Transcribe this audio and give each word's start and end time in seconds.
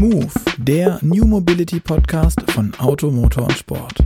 Move, 0.00 0.32
der 0.56 0.98
New 1.02 1.26
Mobility 1.26 1.78
Podcast 1.78 2.40
von 2.52 2.74
Auto, 2.76 3.10
Motor 3.10 3.42
und 3.42 3.52
Sport. 3.52 3.98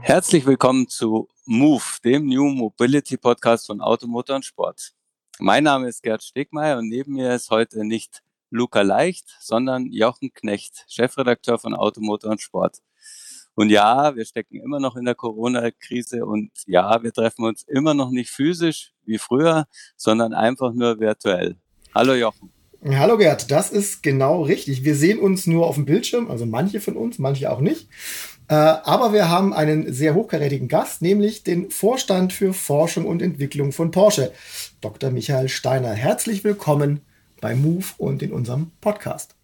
Herzlich 0.00 0.46
willkommen 0.46 0.88
zu 0.88 1.28
Move, 1.44 1.82
dem 2.02 2.24
New 2.24 2.46
Mobility 2.46 3.18
Podcast 3.18 3.66
von 3.66 3.82
Auto, 3.82 4.06
Motor 4.06 4.36
und 4.36 4.46
Sport. 4.46 4.94
Mein 5.38 5.64
Name 5.64 5.88
ist 5.88 6.02
Gerd 6.02 6.22
Stegmeier 6.22 6.78
und 6.78 6.88
neben 6.88 7.12
mir 7.12 7.34
ist 7.34 7.50
heute 7.50 7.84
nicht 7.84 8.22
Luca 8.48 8.80
Leicht, 8.80 9.36
sondern 9.38 9.92
Jochen 9.92 10.32
Knecht, 10.32 10.86
Chefredakteur 10.88 11.58
von 11.58 11.74
Auto, 11.74 12.00
Motor 12.00 12.30
und 12.30 12.40
Sport. 12.40 12.78
Und 13.54 13.68
ja, 13.68 14.16
wir 14.16 14.24
stecken 14.24 14.60
immer 14.60 14.80
noch 14.80 14.96
in 14.96 15.04
der 15.04 15.14
Corona-Krise 15.14 16.24
und 16.24 16.50
ja, 16.66 17.02
wir 17.02 17.12
treffen 17.12 17.44
uns 17.44 17.64
immer 17.64 17.92
noch 17.92 18.10
nicht 18.10 18.30
physisch 18.30 18.92
wie 19.04 19.18
früher, 19.18 19.66
sondern 19.96 20.32
einfach 20.32 20.72
nur 20.72 21.00
virtuell. 21.00 21.56
Hallo 21.94 22.14
Jochen. 22.14 22.50
Hallo 22.84 23.16
Gerd, 23.16 23.50
das 23.50 23.70
ist 23.70 24.02
genau 24.02 24.42
richtig. 24.42 24.84
Wir 24.84 24.96
sehen 24.96 25.20
uns 25.20 25.46
nur 25.46 25.66
auf 25.66 25.76
dem 25.76 25.84
Bildschirm, 25.84 26.30
also 26.30 26.46
manche 26.46 26.80
von 26.80 26.96
uns, 26.96 27.18
manche 27.18 27.52
auch 27.52 27.60
nicht. 27.60 27.88
Äh, 28.48 28.54
aber 28.54 29.12
wir 29.12 29.28
haben 29.28 29.52
einen 29.52 29.92
sehr 29.92 30.14
hochkarätigen 30.14 30.66
Gast, 30.66 31.00
nämlich 31.00 31.44
den 31.44 31.70
Vorstand 31.70 32.32
für 32.32 32.52
Forschung 32.52 33.06
und 33.06 33.22
Entwicklung 33.22 33.70
von 33.70 33.92
Porsche, 33.92 34.32
Dr. 34.80 35.10
Michael 35.10 35.48
Steiner. 35.48 35.92
Herzlich 35.92 36.42
willkommen 36.42 37.02
bei 37.40 37.54
Move 37.54 37.86
und 37.98 38.22
in 38.22 38.32
unserem 38.32 38.72
Podcast. 38.80 39.36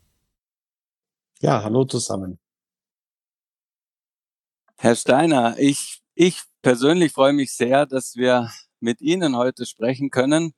Ja, 1.41 1.62
hallo 1.62 1.84
zusammen. 1.84 2.39
Herr 4.81 4.95
Steiner, 4.95 5.57
ich, 5.59 6.03
ich 6.15 6.41
persönlich 6.63 7.11
freue 7.13 7.33
mich 7.33 7.53
sehr, 7.53 7.85
dass 7.85 8.15
wir 8.15 8.49
mit 8.79 9.01
Ihnen 9.01 9.37
heute 9.37 9.67
sprechen 9.67 10.11
können. 10.11 10.55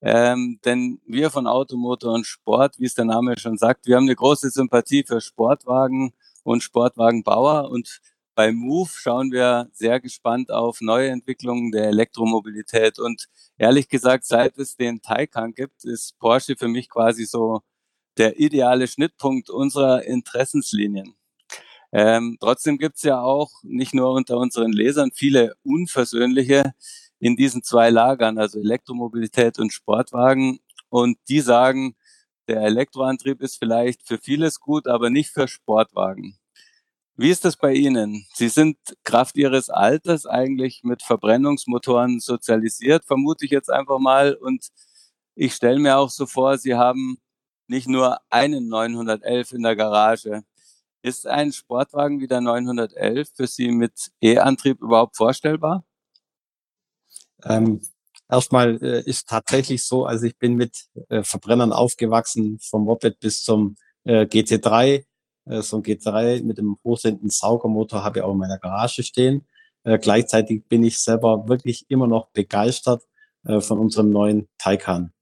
Ähm, 0.00 0.60
denn 0.64 1.00
wir 1.06 1.28
von 1.30 1.48
Automotor 1.48 2.14
und 2.14 2.24
Sport, 2.24 2.78
wie 2.78 2.84
es 2.84 2.94
der 2.94 3.04
Name 3.04 3.36
schon 3.36 3.58
sagt, 3.58 3.86
wir 3.86 3.96
haben 3.96 4.04
eine 4.04 4.14
große 4.14 4.50
Sympathie 4.50 5.02
für 5.02 5.20
Sportwagen 5.20 6.12
und 6.44 6.62
Sportwagenbauer 6.62 7.68
und 7.68 8.00
bei 8.36 8.52
Move 8.52 8.90
schauen 8.92 9.32
wir 9.32 9.68
sehr 9.72 9.98
gespannt 9.98 10.52
auf 10.52 10.80
neue 10.80 11.08
Entwicklungen 11.08 11.72
der 11.72 11.88
Elektromobilität 11.88 13.00
und 13.00 13.26
ehrlich 13.58 13.88
gesagt, 13.88 14.24
seit 14.24 14.56
es 14.56 14.76
den 14.76 15.02
Taycan 15.02 15.52
gibt, 15.52 15.84
ist 15.84 16.16
Porsche 16.20 16.54
für 16.56 16.68
mich 16.68 16.88
quasi 16.88 17.24
so 17.24 17.62
der 18.18 18.38
ideale 18.38 18.86
Schnittpunkt 18.86 19.50
unserer 19.50 20.04
Interessenslinien. 20.04 21.16
Ähm, 21.94 22.38
trotzdem 22.40 22.78
gibt's 22.78 23.04
ja 23.04 23.22
auch 23.22 23.52
nicht 23.62 23.94
nur 23.94 24.12
unter 24.12 24.36
unseren 24.38 24.72
Lesern 24.72 25.12
viele 25.14 25.54
unversöhnliche 25.62 26.74
in 27.20 27.36
diesen 27.36 27.62
zwei 27.62 27.88
Lagern, 27.90 28.36
also 28.36 28.58
Elektromobilität 28.58 29.60
und 29.60 29.72
Sportwagen. 29.72 30.58
Und 30.88 31.18
die 31.28 31.40
sagen, 31.40 31.94
der 32.48 32.62
Elektroantrieb 32.62 33.40
ist 33.40 33.58
vielleicht 33.58 34.02
für 34.06 34.18
vieles 34.18 34.58
gut, 34.58 34.88
aber 34.88 35.08
nicht 35.08 35.30
für 35.30 35.46
Sportwagen. 35.46 36.36
Wie 37.16 37.30
ist 37.30 37.44
das 37.44 37.56
bei 37.56 37.72
Ihnen? 37.74 38.26
Sie 38.34 38.48
sind 38.48 38.76
Kraft 39.04 39.36
Ihres 39.36 39.70
Alters 39.70 40.26
eigentlich 40.26 40.82
mit 40.82 41.02
Verbrennungsmotoren 41.02 42.18
sozialisiert, 42.18 43.04
vermute 43.04 43.44
ich 43.44 43.52
jetzt 43.52 43.70
einfach 43.70 44.00
mal. 44.00 44.34
Und 44.34 44.66
ich 45.36 45.54
stelle 45.54 45.78
mir 45.78 45.96
auch 45.98 46.10
so 46.10 46.26
vor, 46.26 46.58
Sie 46.58 46.74
haben 46.74 47.18
nicht 47.68 47.88
nur 47.88 48.18
einen 48.30 48.68
911 48.68 49.52
in 49.52 49.62
der 49.62 49.76
Garage. 49.76 50.42
Ist 51.04 51.26
ein 51.26 51.52
Sportwagen 51.52 52.18
wie 52.20 52.26
der 52.26 52.40
911 52.40 53.28
für 53.34 53.46
Sie 53.46 53.70
mit 53.70 54.10
E-Antrieb 54.22 54.80
überhaupt 54.80 55.18
vorstellbar? 55.18 55.84
Ähm, 57.44 57.82
erstmal 58.26 58.82
äh, 58.82 59.02
ist 59.04 59.28
tatsächlich 59.28 59.84
so, 59.84 60.06
also 60.06 60.24
ich 60.24 60.38
bin 60.38 60.54
mit 60.54 60.86
äh, 61.10 61.22
Verbrennern 61.22 61.74
aufgewachsen, 61.74 62.58
vom 62.58 62.84
Moped 62.84 63.20
bis 63.20 63.42
zum 63.42 63.76
äh, 64.04 64.22
GT3. 64.22 65.04
Äh, 65.44 65.60
so 65.60 65.76
ein 65.76 65.82
GT3 65.82 66.42
mit 66.42 66.56
dem 66.56 66.78
hochsendenden 66.82 67.28
Saugermotor 67.28 68.02
habe 68.02 68.20
ich 68.20 68.24
auch 68.24 68.32
in 68.32 68.38
meiner 68.38 68.58
Garage 68.58 69.02
stehen. 69.02 69.46
Äh, 69.82 69.98
gleichzeitig 69.98 70.66
bin 70.68 70.82
ich 70.84 71.02
selber 71.02 71.46
wirklich 71.50 71.84
immer 71.90 72.06
noch 72.06 72.30
begeistert 72.30 73.02
äh, 73.44 73.60
von 73.60 73.78
unserem 73.78 74.08
neuen 74.08 74.48
Taycan. 74.56 75.12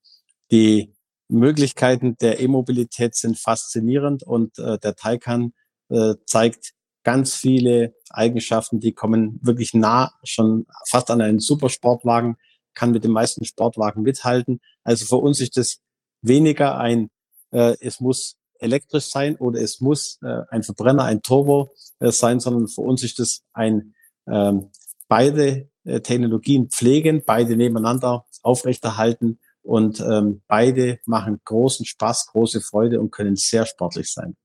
Die 0.52 0.94
Möglichkeiten 1.26 2.16
der 2.18 2.38
E-Mobilität 2.38 3.16
sind 3.16 3.36
faszinierend 3.36 4.22
und 4.22 4.60
äh, 4.60 4.78
der 4.78 4.94
Taycan 4.94 5.52
äh, 5.92 6.14
zeigt 6.26 6.72
ganz 7.04 7.34
viele 7.34 7.94
Eigenschaften, 8.10 8.80
die 8.80 8.92
kommen 8.92 9.38
wirklich 9.42 9.74
nah, 9.74 10.12
schon 10.24 10.66
fast 10.88 11.10
an 11.10 11.20
einen 11.20 11.40
Supersportwagen, 11.40 12.36
kann 12.74 12.92
mit 12.92 13.04
den 13.04 13.10
meisten 13.10 13.44
Sportwagen 13.44 14.02
mithalten. 14.02 14.60
Also 14.84 15.04
für 15.04 15.16
uns 15.16 15.40
ist 15.40 15.56
das 15.56 15.80
weniger 16.22 16.78
ein, 16.78 17.10
äh, 17.50 17.76
es 17.80 18.00
muss 18.00 18.36
elektrisch 18.58 19.06
sein 19.06 19.36
oder 19.36 19.60
es 19.60 19.80
muss 19.80 20.18
äh, 20.22 20.42
ein 20.50 20.62
Verbrenner, 20.62 21.04
ein 21.04 21.22
Turbo 21.22 21.74
äh, 21.98 22.12
sein, 22.12 22.40
sondern 22.40 22.68
für 22.68 22.82
uns 22.82 23.02
ist 23.02 23.18
das 23.18 23.42
ein 23.52 23.94
ähm, 24.28 24.70
beide 25.08 25.68
äh, 25.84 26.00
Technologien 26.00 26.70
pflegen, 26.70 27.22
beide 27.26 27.56
nebeneinander 27.56 28.24
aufrechterhalten 28.42 29.40
und 29.62 30.00
ähm, 30.00 30.42
beide 30.46 31.00
machen 31.06 31.40
großen 31.44 31.84
Spaß, 31.84 32.28
große 32.28 32.60
Freude 32.60 33.00
und 33.00 33.10
können 33.10 33.36
sehr 33.36 33.66
sportlich 33.66 34.12
sein. 34.12 34.36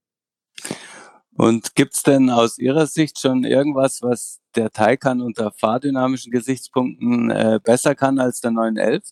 Und 1.37 1.75
gibt's 1.75 2.01
denn 2.01 2.31
aus 2.31 2.57
Ihrer 2.57 2.87
Sicht 2.87 3.19
schon 3.19 3.43
irgendwas, 3.43 4.01
was 4.01 4.39
der 4.55 4.71
Taycan 4.71 5.21
unter 5.21 5.51
fahrdynamischen 5.51 6.31
Gesichtspunkten 6.31 7.29
äh, 7.29 7.59
besser 7.63 7.93
kann 7.93 8.17
als 8.17 8.41
der 8.41 8.51
911? 8.51 9.03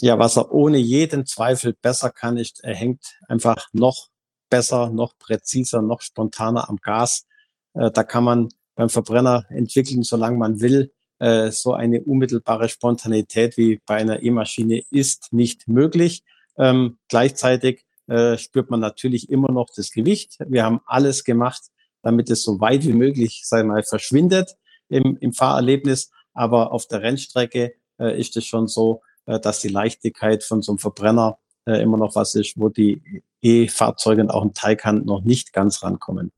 Ja, 0.00 0.18
was 0.18 0.36
er 0.36 0.52
ohne 0.52 0.76
jeden 0.76 1.24
Zweifel 1.24 1.72
besser 1.72 2.10
kann, 2.10 2.36
ist, 2.36 2.62
er 2.62 2.74
hängt 2.74 3.18
einfach 3.26 3.68
noch 3.72 4.08
besser, 4.50 4.90
noch 4.90 5.16
präziser, 5.18 5.80
noch 5.80 6.02
spontaner 6.02 6.68
am 6.68 6.76
Gas. 6.76 7.24
Äh, 7.72 7.90
da 7.90 8.04
kann 8.04 8.24
man 8.24 8.50
beim 8.74 8.90
Verbrenner 8.90 9.46
entwickeln, 9.48 10.02
solange 10.02 10.36
man 10.36 10.60
will. 10.60 10.92
Äh, 11.18 11.52
so 11.52 11.72
eine 11.72 12.02
unmittelbare 12.02 12.68
Spontanität 12.68 13.56
wie 13.56 13.80
bei 13.86 13.96
einer 13.96 14.22
E-Maschine 14.22 14.82
ist 14.90 15.32
nicht 15.32 15.68
möglich. 15.68 16.22
Ähm, 16.58 16.98
gleichzeitig 17.08 17.85
äh, 18.08 18.38
spürt 18.38 18.70
man 18.70 18.80
natürlich 18.80 19.30
immer 19.30 19.50
noch 19.50 19.68
das 19.74 19.90
Gewicht. 19.90 20.36
Wir 20.46 20.64
haben 20.64 20.80
alles 20.86 21.24
gemacht, 21.24 21.62
damit 22.02 22.30
es 22.30 22.42
so 22.42 22.60
weit 22.60 22.84
wie 22.84 22.92
möglich, 22.92 23.42
sei 23.44 23.62
mal, 23.62 23.82
verschwindet 23.82 24.56
im, 24.88 25.16
im 25.20 25.32
Fahrerlebnis. 25.32 26.10
Aber 26.34 26.72
auf 26.72 26.86
der 26.86 27.02
Rennstrecke 27.02 27.74
äh, 27.98 28.20
ist 28.20 28.36
es 28.36 28.44
schon 28.44 28.68
so, 28.68 29.02
äh, 29.26 29.40
dass 29.40 29.60
die 29.60 29.68
Leichtigkeit 29.68 30.44
von 30.44 30.62
so 30.62 30.72
einem 30.72 30.78
Verbrenner 30.78 31.38
äh, 31.66 31.82
immer 31.82 31.96
noch 31.96 32.14
was 32.14 32.34
ist, 32.34 32.54
wo 32.56 32.68
die 32.68 33.02
E-Fahrzeuge 33.42 34.22
und 34.22 34.30
auch 34.30 34.42
ein 34.42 34.54
Taycan 34.54 35.04
noch 35.04 35.22
nicht 35.22 35.52
ganz 35.52 35.82
rankommen. 35.82 36.32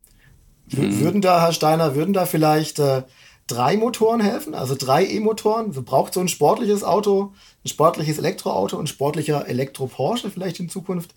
Würden 0.71 1.23
da, 1.23 1.41
Herr 1.41 1.53
Steiner, 1.53 1.95
würden 1.95 2.12
da 2.12 2.27
vielleicht 2.27 2.79
äh, 2.79 3.03
drei 3.48 3.76
Motoren 3.76 4.20
helfen, 4.20 4.54
also 4.54 4.76
drei 4.76 5.04
E-Motoren. 5.04 5.72
So 5.72 5.82
braucht 5.82 6.14
so 6.14 6.20
ein 6.20 6.28
sportliches 6.28 6.84
Auto, 6.84 7.32
ein 7.64 7.69
sportliches 7.69 8.19
Elektroauto, 8.19 8.78
ein 8.78 8.86
sportlicher 8.86 9.48
Elektro-Porsche 9.48 10.31
vielleicht 10.31 10.60
in 10.60 10.69
Zukunft 10.69 11.14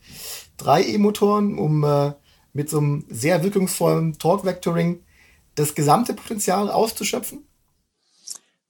drei 0.58 0.84
E-Motoren, 0.84 1.60
um 1.60 1.84
äh, 1.84 2.14
mit 2.54 2.70
so 2.70 2.80
einem 2.80 3.06
sehr 3.10 3.44
wirkungsvollen 3.44 4.18
Torque-Vectoring 4.18 5.04
das 5.56 5.76
gesamte 5.76 6.14
Potenzial 6.14 6.70
auszuschöpfen? 6.70 7.46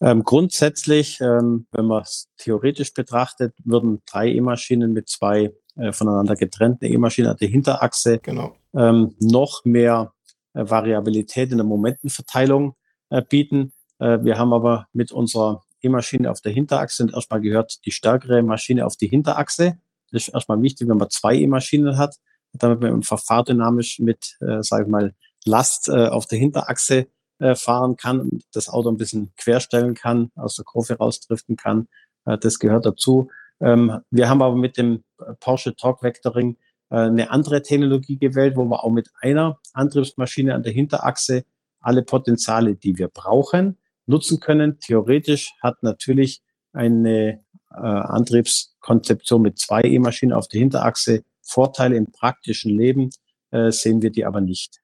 Ähm, 0.02 0.24
grundsätzlich, 0.24 1.22
ähm, 1.22 1.68
wenn 1.72 1.86
man 1.86 2.02
es 2.02 2.30
theoretisch 2.38 2.94
betrachtet, 2.94 3.54
würden 3.64 4.02
drei 4.06 4.30
E-Maschinen 4.30 4.94
mit 4.94 5.10
zwei 5.10 5.54
äh, 5.78 5.92
voneinander 5.92 6.36
getrennten 6.36 6.86
E-Maschinen 6.86 7.30
an 7.30 7.38
der 7.38 7.50
Hinterachse 7.50 8.18
genau. 8.18 8.56
ähm, 8.74 9.16
noch 9.20 9.64
mehr 9.64 10.14
äh, 10.54 10.68
Variabilität 10.68 11.52
in 11.52 11.58
der 11.58 11.66
Momentenverteilung 11.68 12.76
bieten. 13.20 13.74
Äh, 14.00 14.20
wir 14.24 14.38
haben 14.38 14.54
aber 14.54 14.88
mit 14.94 15.12
unserer 15.12 15.64
E-Maschine 15.82 16.32
auf 16.32 16.42
der 16.42 16.52
Hinterachse 16.52 17.04
und 17.04 17.14
erstmal 17.14 17.42
gehört 17.42 17.86
die 17.86 17.92
stärkere 17.92 18.42
Maschine 18.42 18.86
auf 18.86 18.96
die 18.96 19.08
Hinterachse. 19.08 19.78
Das 20.12 20.28
ist 20.28 20.34
erstmal 20.34 20.62
wichtig, 20.62 20.88
wenn 20.88 20.98
man 20.98 21.10
zwei 21.10 21.36
E-Maschinen 21.36 21.98
hat, 21.98 22.16
damit 22.54 22.82
man 22.82 22.94
einfach 22.94 23.20
fahrdynamisch 23.20 24.00
mit, 24.00 24.38
äh, 24.42 24.62
sage 24.62 24.84
ich 24.84 24.90
mal, 24.90 25.14
Last 25.46 25.90
äh, 25.90 26.08
auf 26.08 26.28
der 26.28 26.38
Hinterachse 26.38 27.08
äh, 27.40 27.56
fahren 27.56 27.96
kann 27.96 28.20
und 28.20 28.44
das 28.54 28.70
Auto 28.70 28.90
ein 28.90 28.98
bisschen 28.98 29.34
querstellen 29.38 29.96
kann, 29.96 30.32
aus 30.36 30.56
der 30.56 30.66
Kurve 30.66 30.98
rausdriften 30.98 31.56
kann. 31.56 31.88
Äh, 32.26 32.38
das 32.38 32.60
gehört 32.60 32.86
dazu. 32.86 33.30
Ähm, 33.60 34.02
wir 34.12 34.30
haben 34.30 34.42
aber 34.42 34.56
mit 34.56 34.78
dem 34.78 35.04
Porsche 35.40 35.76
Torque 35.76 36.04
Vectoring 36.04 36.58
äh, 36.90 36.98
eine 36.98 37.32
andere 37.32 37.62
Technologie 37.62 38.18
gewählt, 38.18 38.56
wo 38.56 38.66
wir 38.66 38.84
auch 38.84 38.92
mit 38.92 39.10
einer 39.22 39.60
Antriebsmaschine 39.74 40.54
an 40.54 40.64
der 40.64 40.74
Hinterachse 40.74 41.46
alle 41.82 42.04
Potenziale, 42.04 42.76
die 42.76 42.98
wir 42.98 43.08
brauchen, 43.08 43.78
nutzen 44.06 44.40
können. 44.40 44.80
Theoretisch 44.80 45.54
hat 45.62 45.84
natürlich 45.84 46.42
eine 46.74 47.44
äh, 47.72 47.76
Antriebskonzeption 47.76 49.42
mit 49.42 49.60
zwei 49.60 49.82
E-Maschinen 49.82 50.34
auf 50.34 50.48
der 50.48 50.60
Hinterachse 50.60 51.24
Vorteile 51.42 51.98
im 51.98 52.12
praktischen 52.12 52.78
Leben, 52.78 53.10
äh, 53.52 53.72
sehen 53.72 54.02
wir 54.02 54.12
die 54.12 54.26
aber 54.26 54.42
nicht. 54.42 54.82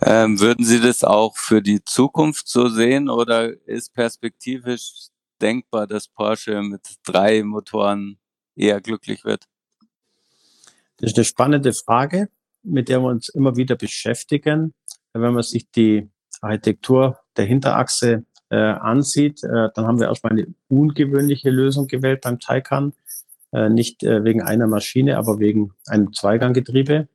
Ähm, 0.00 0.40
würden 0.40 0.64
Sie 0.64 0.80
das 0.80 1.04
auch 1.04 1.36
für 1.36 1.62
die 1.62 1.84
Zukunft 1.84 2.48
so 2.48 2.68
sehen 2.68 3.08
oder 3.08 3.52
ist 3.66 3.94
perspektivisch 3.94 5.08
denkbar, 5.40 5.86
dass 5.86 6.08
Porsche 6.08 6.62
mit 6.62 6.82
drei 7.04 7.42
Motoren 7.44 8.18
eher 8.56 8.80
glücklich 8.80 9.24
wird? 9.24 9.44
Das 10.96 11.12
ist 11.12 11.16
eine 11.16 11.24
spannende 11.24 11.72
Frage, 11.72 12.28
mit 12.62 12.88
der 12.88 13.00
wir 13.00 13.08
uns 13.08 13.28
immer 13.28 13.56
wieder 13.56 13.76
beschäftigen. 13.76 14.74
Wenn 15.14 15.32
man 15.32 15.42
sich 15.42 15.70
die 15.70 16.10
Architektur 16.40 17.18
der 17.36 17.44
Hinterachse 17.46 18.24
äh, 18.50 18.56
ansieht, 18.56 19.42
äh, 19.44 19.70
dann 19.74 19.86
haben 19.86 20.00
wir 20.00 20.08
erstmal 20.08 20.32
eine 20.32 20.46
ungewöhnliche 20.68 21.50
Lösung 21.50 21.86
gewählt 21.86 22.20
beim 22.22 22.40
Taycan. 22.40 22.92
Äh, 23.52 23.70
nicht 23.70 24.02
äh, 24.02 24.24
wegen 24.24 24.42
einer 24.42 24.66
Maschine, 24.66 25.16
aber 25.16 25.38
wegen 25.38 25.72
einem 25.86 26.12
Zweiganggetriebe. 26.12 27.08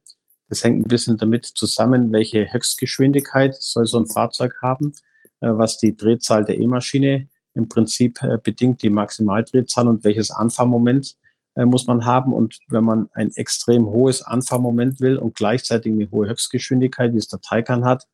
Das 0.47 0.63
hängt 0.63 0.85
ein 0.85 0.87
bisschen 0.87 1.17
damit 1.17 1.45
zusammen, 1.45 2.11
welche 2.13 2.51
Höchstgeschwindigkeit 2.51 3.55
soll 3.55 3.85
so 3.85 3.99
ein 3.99 4.07
Fahrzeug 4.07 4.55
haben, 4.61 4.93
äh, 5.41 5.49
was 5.49 5.77
die 5.77 5.97
Drehzahl 5.97 6.45
der 6.45 6.57
E-Maschine 6.57 7.27
im 7.55 7.67
Prinzip 7.67 8.23
äh, 8.23 8.37
bedingt, 8.41 8.81
die 8.81 8.89
Maximaldrehzahl 8.89 9.87
und 9.89 10.05
welches 10.05 10.31
Anfahrmoment 10.31 11.17
äh, 11.55 11.65
muss 11.65 11.87
man 11.87 12.05
haben. 12.05 12.33
Und 12.33 12.59
wenn 12.67 12.83
man 12.83 13.09
ein 13.13 13.31
extrem 13.35 13.87
hohes 13.87 14.21
Anfahrmoment 14.21 14.99
will 14.99 15.17
und 15.17 15.35
gleichzeitig 15.35 15.91
eine 15.91 16.09
hohe 16.11 16.27
Höchstgeschwindigkeit, 16.29 17.13
wie 17.13 17.17
es 17.17 17.27
der 17.27 17.41
Taycan 17.41 17.85
hat, 17.85 18.07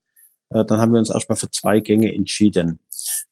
äh, 0.50 0.66
dann 0.66 0.80
haben 0.80 0.94
wir 0.94 1.00
uns 1.00 1.10
erstmal 1.10 1.38
für 1.38 1.52
zwei 1.52 1.80
Gänge 1.80 2.14
entschieden. 2.14 2.80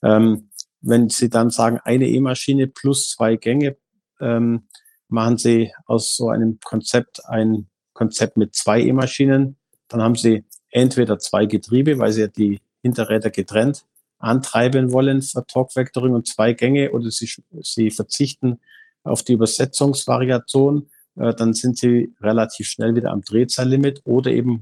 Ähm, 0.02 0.50
wenn 0.82 1.10
Sie 1.10 1.30
dann 1.30 1.50
sagen, 1.50 1.80
eine 1.84 2.08
E-Maschine 2.08 2.68
plus 2.68 3.10
zwei 3.10 3.38
Gänge, 3.38 3.78
ähm, 4.20 4.68
machen 5.08 5.38
Sie 5.38 5.72
aus 5.86 6.16
so 6.16 6.30
einem 6.30 6.60
Konzept 6.64 7.26
ein 7.26 7.68
Konzept 7.94 8.38
mit 8.38 8.56
zwei 8.56 8.82
E-Maschinen. 8.82 9.58
Dann 9.88 10.02
haben 10.02 10.16
Sie 10.16 10.44
entweder 10.72 11.20
zwei 11.20 11.46
Getriebe, 11.46 12.00
weil 12.00 12.12
Sie 12.12 12.22
ja 12.22 12.28
die 12.28 12.60
Hinterräder 12.82 13.30
getrennt 13.30 13.86
antreiben 14.24 14.94
wollen 14.94 15.22
für 15.22 15.46
Torque 15.46 15.76
Vectoring 15.76 16.14
und 16.14 16.28
zwei 16.28 16.54
Gänge, 16.54 16.92
oder 16.92 17.12
Sie, 17.12 17.30
Sie 17.62 17.92
verzichten 17.92 18.60
auf 19.04 19.24
die 19.24 19.34
Übersetzungsvariation, 19.34 20.90
äh, 21.16 21.34
dann 21.34 21.54
sind 21.54 21.78
Sie 21.78 22.14
relativ 22.22 22.68
schnell 22.68 22.96
wieder 22.96 23.12
am 23.12 23.22
Drehzahllimit 23.22 24.02
oder 24.06 24.32
eben 24.32 24.62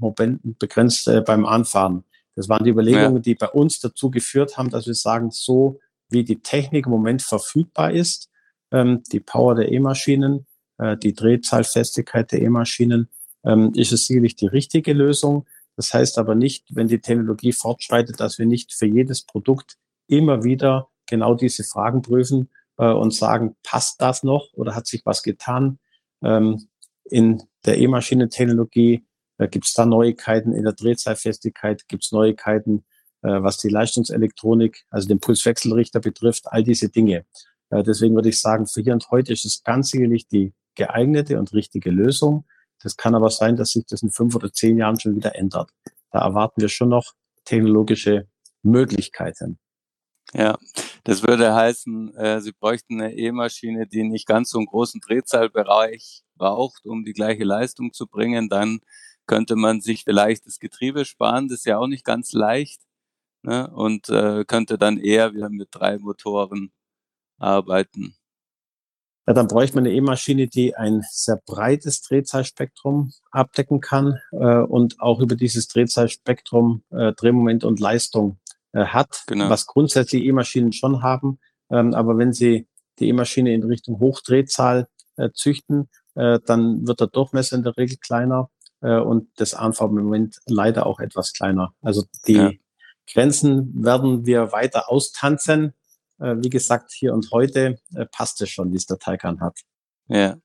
begrenzt 0.60 1.08
äh, 1.08 1.22
beim 1.22 1.46
Anfahren. 1.46 2.04
Das 2.36 2.50
waren 2.50 2.64
die 2.64 2.72
Überlegungen, 2.72 3.18
ja. 3.18 3.22
die 3.22 3.36
bei 3.36 3.50
uns 3.50 3.80
dazu 3.80 4.10
geführt 4.10 4.58
haben, 4.58 4.70
dass 4.70 4.88
wir 4.88 4.96
sagen, 4.96 5.32
so 5.32 5.80
wie 6.10 6.24
die 6.24 6.42
Technik 6.42 6.86
im 6.86 6.92
Moment 6.92 7.22
verfügbar 7.22 7.92
ist, 7.92 8.30
ähm, 8.72 9.04
die 9.12 9.20
Power 9.20 9.56
der 9.56 9.72
E-Maschinen, 9.72 10.46
äh, 10.78 10.98
die 10.98 11.14
Drehzahlfestigkeit 11.14 12.32
der 12.32 12.42
E-Maschinen, 12.42 13.10
ähm, 13.44 13.72
ist 13.76 13.92
es 13.92 14.08
sicherlich 14.08 14.36
die 14.36 14.48
richtige 14.48 14.94
Lösung. 14.94 15.46
Das 15.76 15.94
heißt 15.94 16.18
aber 16.18 16.36
nicht, 16.36 16.66
wenn 16.70 16.88
die 16.88 17.00
Technologie 17.00 17.54
fortschreitet, 17.54 18.20
dass 18.20 18.40
wir 18.40 18.46
nicht 18.46 18.74
für 18.74 18.86
jedes 18.86 19.24
Produkt 19.24 19.78
immer 20.08 20.44
wieder 20.44 20.90
genau 21.08 21.36
diese 21.36 21.64
Fragen 21.64 22.02
prüfen 22.02 22.50
und 22.86 23.14
sagen, 23.14 23.56
passt 23.64 24.02
das 24.02 24.24
noch 24.24 24.54
oder 24.54 24.76
hat 24.76 24.88
sich 24.88 25.06
was 25.06 25.24
getan? 25.24 25.80
Ähm, 26.24 26.68
in 27.04 27.44
der 27.66 27.78
E-Maschinentechnologie 27.78 29.06
äh, 29.38 29.48
gibt 29.48 29.66
es 29.66 29.74
da 29.74 29.86
Neuigkeiten 29.86 30.54
in 30.54 30.64
der 30.64 30.74
Drehzahlfestigkeit, 30.74 31.88
gibt 31.88 32.04
es 32.04 32.12
Neuigkeiten, 32.12 32.86
äh, 33.22 33.42
was 33.42 33.58
die 33.58 33.70
Leistungselektronik, 33.70 34.86
also 34.90 35.08
den 35.08 35.20
Pulswechselrichter 35.20 36.00
betrifft, 36.00 36.46
all 36.48 36.64
diese 36.64 36.90
Dinge. 36.90 37.26
Äh, 37.70 37.84
deswegen 37.84 38.16
würde 38.16 38.30
ich 38.30 38.40
sagen, 38.40 38.68
für 38.68 38.82
hier 38.82 38.94
und 38.94 39.10
heute 39.12 39.34
ist 39.34 39.46
es 39.46 39.64
ganz 39.64 39.90
sicherlich 39.90 40.28
die 40.28 40.54
geeignete 40.76 41.40
und 41.40 41.54
richtige 41.54 41.92
Lösung. 41.92 42.46
Das 42.82 42.98
kann 42.98 43.16
aber 43.16 43.30
sein, 43.30 43.56
dass 43.56 43.72
sich 43.72 43.86
das 43.86 44.02
in 44.02 44.12
fünf 44.12 44.36
oder 44.36 44.52
zehn 44.52 44.78
Jahren 44.78 45.00
schon 45.00 45.16
wieder 45.16 45.36
ändert. 45.36 45.70
Da 46.12 46.20
erwarten 46.20 46.62
wir 46.62 46.70
schon 46.70 46.90
noch 46.90 47.14
technologische 47.46 48.28
Möglichkeiten. 48.64 49.60
Ja, 50.34 50.58
das 51.04 51.24
würde 51.24 51.54
heißen, 51.54 52.16
äh, 52.16 52.42
Sie 52.42 52.52
bräuchten 52.52 53.02
eine 53.02 53.16
E-Maschine, 53.16 53.88
die 53.88 54.04
nicht 54.04 54.28
ganz 54.28 54.50
so 54.52 54.60
einen 54.60 54.68
großen 54.68 55.02
Drehzahlbereich 55.02 56.24
braucht, 56.36 56.86
um 56.86 57.04
die 57.04 57.14
gleiche 57.14 57.44
Leistung 57.44 57.94
zu 57.94 58.08
bringen. 58.08 58.50
Dann 58.50 58.80
könnte 59.26 59.56
man 59.56 59.82
sich 59.82 60.04
vielleicht 60.04 60.46
das 60.46 60.60
Getriebe 60.60 61.06
sparen, 61.06 61.48
das 61.48 61.60
ist 61.60 61.66
ja 61.66 61.78
auch 61.78 61.88
nicht 61.88 62.06
ganz 62.06 62.34
leicht. 62.34 62.82
Ne? 63.44 63.70
Und 63.72 64.10
äh, 64.10 64.46
könnte 64.46 64.78
dann 64.78 64.98
eher 64.98 65.34
wieder 65.34 65.50
mit 65.50 65.70
drei 65.72 65.98
Motoren 65.98 66.72
arbeiten. 67.40 68.16
Ja, 69.28 69.34
dann 69.34 69.48
bräuchte 69.48 69.76
man 69.76 69.86
eine 69.86 69.96
E-Maschine, 69.96 70.48
die 70.48 70.76
ein 70.76 71.04
sehr 71.10 71.40
breites 71.46 72.02
Drehzahlspektrum 72.02 73.12
abdecken 73.32 73.80
kann 73.80 74.20
äh, 74.32 74.58
und 74.58 75.00
auch 75.00 75.20
über 75.20 75.36
dieses 75.36 75.68
Drehzahlspektrum 75.68 76.84
äh, 76.90 77.14
Drehmoment 77.14 77.64
und 77.64 77.80
Leistung 77.80 78.40
äh, 78.74 78.86
hat, 78.86 79.24
genau. 79.28 79.50
was 79.50 79.66
grundsätzlich 79.66 80.24
E-Maschinen 80.24 80.74
schon 80.74 81.04
haben. 81.04 81.40
Ähm, 81.70 81.94
aber 81.94 82.18
wenn 82.18 82.34
Sie 82.34 82.68
die 83.00 83.10
E-Maschine 83.10 83.54
in 83.54 83.64
Richtung 83.64 84.00
Hochdrehzahl 84.00 84.88
äh, 85.18 85.30
züchten, 85.34 85.90
äh, 86.16 86.40
dann 86.46 86.88
wird 86.88 87.00
der 87.00 87.08
Durchmesser 87.08 87.56
in 87.56 87.64
der 87.64 87.78
Regel 87.78 87.98
kleiner 87.98 88.50
äh, 88.82 89.00
und 89.00 89.30
das 89.38 89.54
Anfahrmoment 89.54 90.38
leider 90.48 90.86
auch 90.86 91.00
etwas 91.00 91.34
kleiner. 91.34 91.74
Also 91.82 92.04
die 92.28 92.34
ja. 92.34 92.52
Grenzen 93.12 93.84
werden 93.84 94.26
wir 94.26 94.52
weiter 94.52 94.90
austanzen 94.90 95.74
äh, 96.22 96.36
wie 96.38 96.50
gesagt, 96.50 96.92
hier 96.92 97.14
und 97.14 97.32
heute 97.32 97.80
äh, 97.96 98.06
passt 98.06 98.42
es 98.42 98.50
schon, 98.50 98.72
wie 98.72 98.78
es 98.78 98.86
der 98.86 99.00
Taycan 99.00 99.42
hat. 99.42 99.60
Ja. 100.08 100.38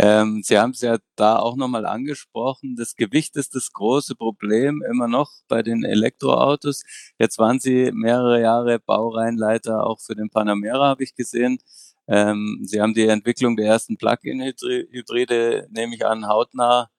Ähm, 0.00 0.42
Sie 0.44 0.58
haben 0.58 0.70
es 0.70 0.80
ja 0.80 0.98
da 1.16 1.38
auch 1.38 1.56
nochmal 1.56 1.84
angesprochen. 1.84 2.76
Das 2.76 2.94
Gewicht 2.94 3.36
ist 3.36 3.54
das 3.56 3.72
große 3.72 4.14
Problem 4.14 4.82
immer 4.88 5.08
noch 5.08 5.32
bei 5.48 5.62
den 5.62 5.84
Elektroautos. 5.84 6.84
Jetzt 7.18 7.38
waren 7.38 7.58
Sie 7.58 7.90
mehrere 7.92 8.40
Jahre 8.40 8.78
Baureihenleiter 8.78 9.84
auch 9.84 10.00
für 10.00 10.14
den 10.14 10.30
Panamera, 10.30 10.88
habe 10.88 11.02
ich 11.02 11.16
gesehen. 11.16 11.58
Ähm, 12.06 12.60
Sie 12.62 12.80
haben 12.80 12.94
die 12.94 13.08
Entwicklung 13.08 13.56
der 13.56 13.66
ersten 13.66 13.96
Plug-in-Hybride, 13.96 15.66
nehme 15.70 15.96
ich 15.96 16.06
an, 16.06 16.28
hautnah 16.28 16.90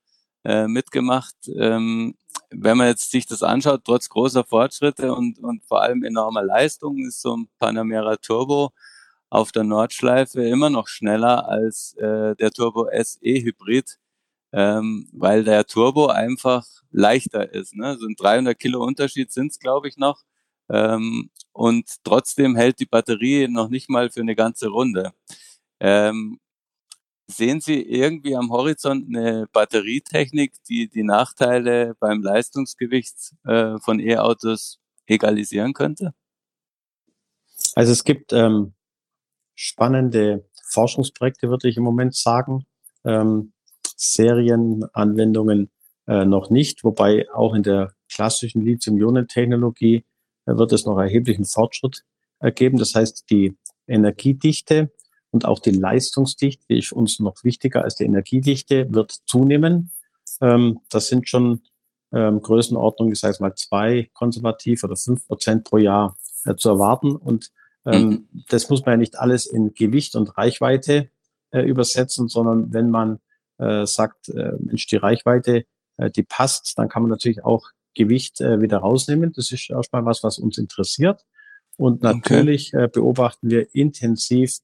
äh, 0.44 0.68
mitgemacht. 0.68 1.36
Ähm, 1.56 2.16
wenn 2.52 2.78
man 2.78 2.88
jetzt 2.88 3.12
sich 3.12 3.26
das 3.26 3.44
anschaut, 3.44 3.82
trotz 3.86 4.10
großer 4.10 4.44
Fortschritte 4.44 5.14
und, 5.14 5.40
und 5.40 5.64
vor 5.66 5.82
allem 5.82 6.04
enormer 6.04 6.44
Leistung, 6.44 6.98
ist 7.06 7.22
so 7.22 7.38
ein 7.38 7.50
Panamera 7.60 8.18
Turbo 8.18 8.72
auf 9.30 9.52
der 9.52 9.64
Nordschleife 9.64 10.44
immer 10.44 10.70
noch 10.70 10.88
schneller 10.88 11.48
als 11.48 11.94
äh, 11.96 12.36
der 12.36 12.52
Turbo 12.52 12.88
SE 12.92 13.20
Hybrid, 13.22 14.00
ähm, 14.52 15.08
weil 15.14 15.44
der 15.44 15.66
Turbo 15.66 16.08
einfach 16.08 16.66
leichter 16.92 17.54
ist. 17.54 17.76
Ne? 17.76 17.98
So 18.00 18.08
ein 18.08 18.16
300 18.16 18.58
Kilo 18.58 18.84
Unterschied 18.84 19.32
sind 19.32 19.52
es, 19.52 19.60
glaube 19.60 19.88
ich, 19.88 19.98
noch. 19.98 20.24
Ähm, 20.70 21.30
und 21.52 22.04
trotzdem 22.04 22.56
hält 22.56 22.80
die 22.80 22.86
Batterie 22.86 23.48
noch 23.48 23.70
nicht 23.70 23.90
mal 23.90 24.10
für 24.10 24.22
eine 24.22 24.36
ganze 24.36 24.70
Runde. 24.70 25.14
Ähm, 25.80 26.40
Sehen 27.32 27.62
Sie 27.62 27.84
irgendwie 27.84 28.36
am 28.36 28.50
Horizont 28.50 29.06
eine 29.08 29.48
Batterietechnik, 29.52 30.52
die 30.68 30.90
die 30.90 31.04
Nachteile 31.04 31.96
beim 32.00 32.24
Leistungsgewicht 32.24 33.36
äh, 33.46 33.78
von 33.78 34.00
E-Autos 34.00 34.80
egalisieren 35.06 35.74
könnte? 35.74 36.16
Also 37.76 37.92
es 37.92 38.04
gibt 38.04 38.34
ähm, 38.34 38.74
spannende 39.60 40.46
Forschungsprojekte, 40.70 41.50
würde 41.50 41.68
ich 41.68 41.76
im 41.76 41.84
Moment 41.84 42.16
sagen. 42.16 42.66
Ähm, 43.04 43.52
Serienanwendungen 43.98 45.70
äh, 46.08 46.24
noch 46.24 46.50
nicht, 46.50 46.86
wobei 46.86 47.30
auch 47.34 47.54
in 47.54 47.64
der 47.64 47.92
klassischen 48.10 48.64
Lithium-Ionen-Technologie 48.64 50.06
äh, 50.46 50.56
wird 50.56 50.72
es 50.72 50.86
noch 50.86 50.98
erheblichen 50.98 51.44
Fortschritt 51.44 52.06
ergeben. 52.40 52.78
Das 52.78 52.96
heißt, 52.96 53.30
die 53.30 53.58
Energiedichte 53.86 54.92
und 55.32 55.44
auch 55.44 55.60
die 55.60 55.72
Leistungsdichte, 55.72 56.64
die 56.70 56.80
ist 56.80 56.94
uns 56.94 57.20
noch 57.20 57.44
wichtiger 57.44 57.84
als 57.84 57.96
die 57.96 58.06
Energiedichte, 58.06 58.88
wird 58.94 59.12
zunehmen. 59.26 59.92
Ähm, 60.40 60.80
das 60.90 61.08
sind 61.08 61.28
schon 61.28 61.64
ähm, 62.14 62.42
Größenordnungen, 62.42 63.12
ich 63.12 63.20
sage 63.20 63.36
mal 63.42 63.56
zwei 63.56 64.10
konservativ 64.14 64.86
oder 64.86 64.96
fünf 64.96 65.28
Prozent 65.28 65.66
pro 65.66 65.80
Jahr 65.80 66.16
äh, 66.46 66.56
zu 66.56 66.70
erwarten. 66.70 67.18
Und 67.18 67.52
ähm, 67.92 68.10
mhm. 68.10 68.44
das 68.50 68.70
muss 68.70 68.86
man 68.86 68.94
ja 68.94 68.98
nicht 68.98 69.18
alles 69.18 69.46
in 69.46 69.74
Gewicht 69.74 70.16
und 70.16 70.38
Reichweite 70.38 71.10
äh, 71.52 71.62
übersetzen, 71.62 72.28
sondern 72.28 72.74
wenn 72.74 72.90
man 72.90 73.20
äh, 73.58 73.86
sagt, 73.86 74.30
äh, 74.30 74.54
Mensch, 74.60 74.88
die 74.88 74.98
Reichweite, 74.98 75.66
äh, 75.98 76.10
die 76.10 76.24
passt, 76.24 76.78
dann 76.78 76.90
kann 76.90 77.04
man 77.04 77.12
natürlich 77.12 77.44
auch 77.44 77.70
Gewicht 77.96 78.42
äh, 78.42 78.62
wieder 78.62 78.78
rausnehmen. 78.78 79.34
Das 79.34 79.52
ist 79.52 79.70
erstmal 79.70 80.06
was, 80.06 80.24
was 80.24 80.38
uns 80.38 80.58
interessiert. 80.58 81.26
Und 81.78 82.02
natürlich 82.04 82.74
okay. 82.74 82.86
äh, 82.86 82.88
beobachten 82.88 83.50
wir 83.50 83.74
intensiv 83.74 84.58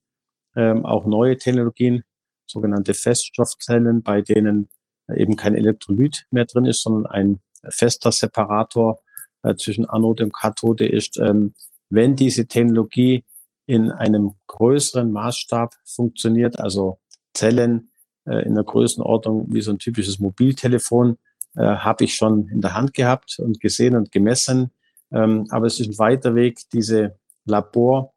ähm, 0.56 0.86
auch 0.86 1.06
neue 1.06 1.38
Technologien, 1.38 2.04
sogenannte 2.46 2.94
Feststoffzellen, 2.94 4.04
bei 4.04 4.22
denen 4.22 4.70
eben 5.14 5.36
kein 5.36 5.56
Elektrolyt 5.56 6.26
mehr 6.32 6.46
drin 6.46 6.66
ist, 6.66 6.82
sondern 6.82 7.06
ein 7.06 7.40
fester 7.70 8.12
Separator 8.12 9.00
äh, 9.44 9.56
zwischen 9.56 9.86
Anode 9.86 10.26
und 10.26 10.34
Kathode 10.34 10.88
ist. 10.88 11.18
Ähm, 11.18 11.54
wenn 11.90 12.16
diese 12.16 12.48
Technologie 12.48 13.24
in 13.66 13.92
einem 13.92 14.34
größeren 14.48 15.12
Maßstab 15.12 15.74
funktioniert, 15.86 16.60
also 16.60 17.00
Zellen 17.34 17.90
äh, 18.26 18.46
in 18.46 18.56
der 18.56 18.64
Größenordnung 18.64 19.54
wie 19.54 19.62
so 19.62 19.72
ein 19.72 19.80
typisches 19.80 20.20
Mobiltelefon, 20.20 21.18
äh, 21.56 21.62
habe 21.62 22.04
ich 22.04 22.16
schon 22.16 22.48
in 22.50 22.62
der 22.62 22.76
Hand 22.76 22.94
gehabt 22.94 23.40
und 23.40 23.60
gesehen 23.60 23.96
und 23.96 24.12
gemessen. 24.12 24.72
Ähm, 25.12 25.48
aber 25.50 25.68
es 25.68 25.80
ist 25.80 25.88
ein 25.88 25.98
weiter 25.98 26.36
Weg, 26.36 26.60
diese 26.74 27.18
Labor, 27.46 28.14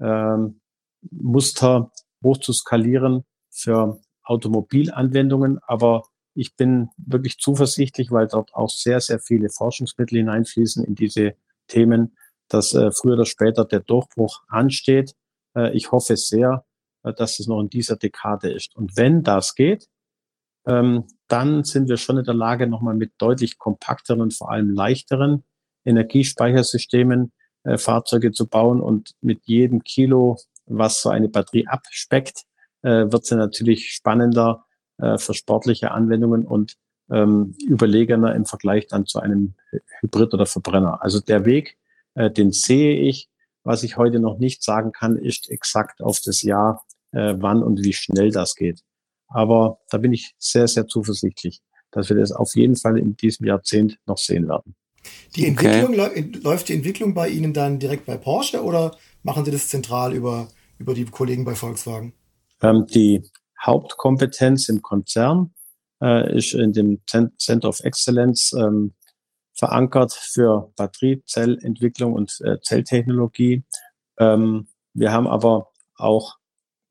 ähm, 0.00 0.60
hoch 2.22 2.38
zu 2.38 2.52
skalieren 2.52 3.24
für 3.50 4.00
Automobilanwendungen. 4.24 5.58
Aber 5.66 6.04
ich 6.34 6.56
bin 6.56 6.90
wirklich 6.96 7.38
zuversichtlich, 7.38 8.10
weil 8.10 8.28
dort 8.28 8.54
auch 8.54 8.70
sehr, 8.70 9.00
sehr 9.00 9.18
viele 9.18 9.48
Forschungsmittel 9.50 10.18
hineinfließen 10.18 10.84
in 10.84 10.94
diese 10.94 11.34
Themen, 11.66 12.16
dass 12.50 12.74
äh, 12.74 12.90
früher 12.92 13.14
oder 13.14 13.26
später 13.26 13.64
der 13.64 13.80
Durchbruch 13.80 14.42
ansteht. 14.48 15.14
Äh, 15.56 15.74
ich 15.76 15.90
hoffe 15.92 16.16
sehr, 16.16 16.64
äh, 17.02 17.12
dass 17.14 17.40
es 17.40 17.46
noch 17.46 17.60
in 17.60 17.70
dieser 17.70 17.96
Dekade 17.96 18.50
ist. 18.50 18.76
Und 18.76 18.96
wenn 18.96 19.22
das 19.22 19.54
geht, 19.54 19.88
ähm, 20.66 21.04
dann 21.28 21.64
sind 21.64 21.88
wir 21.88 21.96
schon 21.96 22.18
in 22.18 22.24
der 22.24 22.34
Lage, 22.34 22.66
nochmal 22.66 22.94
mit 22.94 23.12
deutlich 23.18 23.58
kompakteren 23.58 24.20
und 24.20 24.34
vor 24.34 24.50
allem 24.50 24.70
leichteren 24.70 25.44
Energiespeichersystemen 25.84 27.32
äh, 27.64 27.78
Fahrzeuge 27.78 28.32
zu 28.32 28.46
bauen. 28.46 28.80
Und 28.80 29.12
mit 29.20 29.46
jedem 29.46 29.82
Kilo, 29.82 30.36
was 30.66 31.02
so 31.02 31.08
eine 31.08 31.28
Batterie 31.28 31.66
abspeckt, 31.66 32.44
äh, 32.82 33.10
wird 33.10 33.24
sie 33.24 33.36
natürlich 33.36 33.92
spannender 33.92 34.66
äh, 34.98 35.18
für 35.18 35.34
sportliche 35.34 35.92
Anwendungen 35.92 36.44
und 36.44 36.76
ähm, 37.10 37.54
überlegener 37.66 38.34
im 38.34 38.44
Vergleich 38.44 38.86
dann 38.86 39.06
zu 39.06 39.18
einem 39.18 39.54
Hybrid 40.00 40.32
oder 40.32 40.46
Verbrenner. 40.46 41.02
Also 41.02 41.20
der 41.20 41.44
Weg, 41.44 41.76
äh, 42.14 42.30
den 42.30 42.52
sehe 42.52 43.00
ich. 43.00 43.28
Was 43.62 43.82
ich 43.82 43.96
heute 43.96 44.20
noch 44.20 44.38
nicht 44.38 44.62
sagen 44.62 44.92
kann, 44.92 45.16
ist 45.16 45.50
exakt 45.50 46.00
auf 46.02 46.20
das 46.24 46.42
Jahr, 46.42 46.84
äh, 47.12 47.34
wann 47.38 47.62
und 47.62 47.82
wie 47.82 47.92
schnell 47.92 48.30
das 48.30 48.54
geht. 48.54 48.80
Aber 49.28 49.78
da 49.90 49.98
bin 49.98 50.12
ich 50.12 50.34
sehr, 50.38 50.66
sehr 50.66 50.86
zuversichtlich, 50.86 51.60
dass 51.90 52.08
wir 52.08 52.16
das 52.16 52.32
auf 52.32 52.54
jeden 52.54 52.76
Fall 52.76 52.98
in 52.98 53.16
diesem 53.16 53.46
Jahrzehnt 53.46 53.98
noch 54.06 54.18
sehen 54.18 54.48
werden. 54.48 54.74
Die 55.36 55.46
Entwicklung 55.46 55.98
okay. 55.98 56.30
läuft 56.42 56.68
die 56.68 56.74
Entwicklung 56.74 57.14
bei 57.14 57.28
Ihnen 57.28 57.52
dann 57.52 57.78
direkt 57.78 58.06
bei 58.06 58.16
Porsche 58.16 58.62
oder 58.62 58.96
machen 59.22 59.44
Sie 59.44 59.50
das 59.50 59.68
zentral 59.68 60.14
über, 60.14 60.48
über 60.78 60.94
die 60.94 61.04
Kollegen 61.04 61.44
bei 61.44 61.54
Volkswagen? 61.54 62.12
Ähm, 62.62 62.86
die 62.86 63.22
Hauptkompetenz 63.62 64.68
im 64.68 64.82
Konzern 64.82 65.54
äh, 66.02 66.36
ist 66.36 66.54
in 66.54 66.72
dem 66.72 67.00
Center 67.06 67.68
of 67.68 67.80
Excellence 67.80 68.52
ähm, 68.52 68.94
verankert 69.60 70.12
für 70.14 70.72
Batteriezellentwicklung 70.76 72.14
und 72.14 72.40
äh, 72.40 72.60
Zelltechnologie. 72.62 73.62
Ähm, 74.18 74.68
wir 74.94 75.12
haben 75.12 75.28
aber 75.28 75.68
auch 75.96 76.38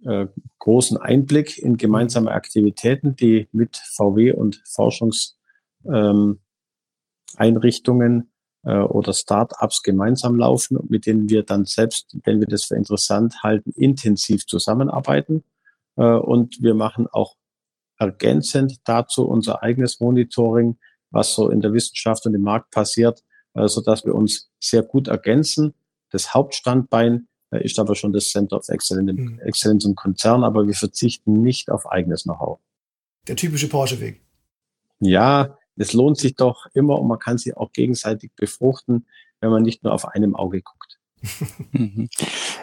äh, 0.05 0.27
großen 0.59 0.97
Einblick 0.97 1.57
in 1.57 1.77
gemeinsame 1.77 2.31
Aktivitäten, 2.31 3.15
die 3.15 3.47
mit 3.51 3.77
VW 3.77 4.33
und 4.33 4.61
Forschungseinrichtungen 4.65 6.61
ähm, 8.13 8.29
äh, 8.63 8.77
oder 8.77 9.13
Start-ups 9.13 9.81
gemeinsam 9.81 10.35
laufen, 10.37 10.77
mit 10.89 11.07
denen 11.07 11.27
wir 11.27 11.41
dann 11.41 11.65
selbst, 11.65 12.15
wenn 12.23 12.39
wir 12.39 12.47
das 12.47 12.65
für 12.65 12.75
interessant 12.75 13.41
halten, 13.41 13.71
intensiv 13.71 14.45
zusammenarbeiten. 14.45 15.43
Äh, 15.95 16.03
und 16.03 16.61
wir 16.61 16.75
machen 16.75 17.07
auch 17.11 17.35
ergänzend 17.97 18.77
dazu 18.85 19.27
unser 19.27 19.63
eigenes 19.63 19.99
Monitoring, 19.99 20.77
was 21.11 21.33
so 21.33 21.49
in 21.49 21.61
der 21.61 21.73
Wissenschaft 21.73 22.25
und 22.25 22.33
im 22.33 22.41
Markt 22.41 22.71
passiert, 22.71 23.23
äh, 23.53 23.67
so 23.67 23.81
dass 23.81 24.05
wir 24.05 24.15
uns 24.15 24.49
sehr 24.59 24.83
gut 24.83 25.07
ergänzen. 25.07 25.73
Das 26.11 26.33
Hauptstandbein 26.33 27.27
äh, 27.51 27.63
ist 27.63 27.79
aber 27.79 27.95
schon 27.95 28.13
das 28.13 28.29
Center 28.29 28.57
of 28.57 28.69
Excellence, 28.69 29.13
mhm. 29.13 29.39
Excellence 29.39 29.85
im 29.85 29.95
Konzern, 29.95 30.43
aber 30.43 30.67
wir 30.67 30.75
verzichten 30.75 31.41
nicht 31.41 31.69
auf 31.69 31.89
eigenes 31.91 32.23
Know-how. 32.23 32.59
Der 33.27 33.35
typische 33.35 33.67
Porsche-Weg. 33.67 34.21
Ja, 34.99 35.57
es 35.75 35.93
lohnt 35.93 36.17
sich 36.17 36.35
doch 36.35 36.67
immer 36.73 36.99
und 36.99 37.07
man 37.07 37.19
kann 37.19 37.37
sie 37.37 37.55
auch 37.55 37.71
gegenseitig 37.71 38.31
befruchten, 38.35 39.05
wenn 39.39 39.49
man 39.49 39.63
nicht 39.63 39.83
nur 39.83 39.93
auf 39.93 40.05
einem 40.05 40.35
Auge 40.35 40.61
guckt. 40.61 40.99
Mhm. 41.71 42.09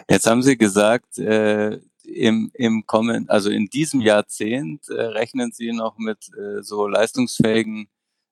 Jetzt 0.09 0.25
haben 0.27 0.41
Sie 0.41 0.57
gesagt, 0.57 1.17
äh, 1.17 1.79
im, 2.03 2.51
im 2.53 2.85
kommen, 2.85 3.29
also 3.29 3.49
in 3.49 3.67
diesem 3.67 4.01
Jahrzehnt 4.01 4.87
äh, 4.89 4.93
rechnen 5.01 5.51
Sie 5.51 5.71
noch 5.73 5.97
mit 5.97 6.29
äh, 6.37 6.61
so 6.63 6.87
leistungsfähigen 6.87 7.87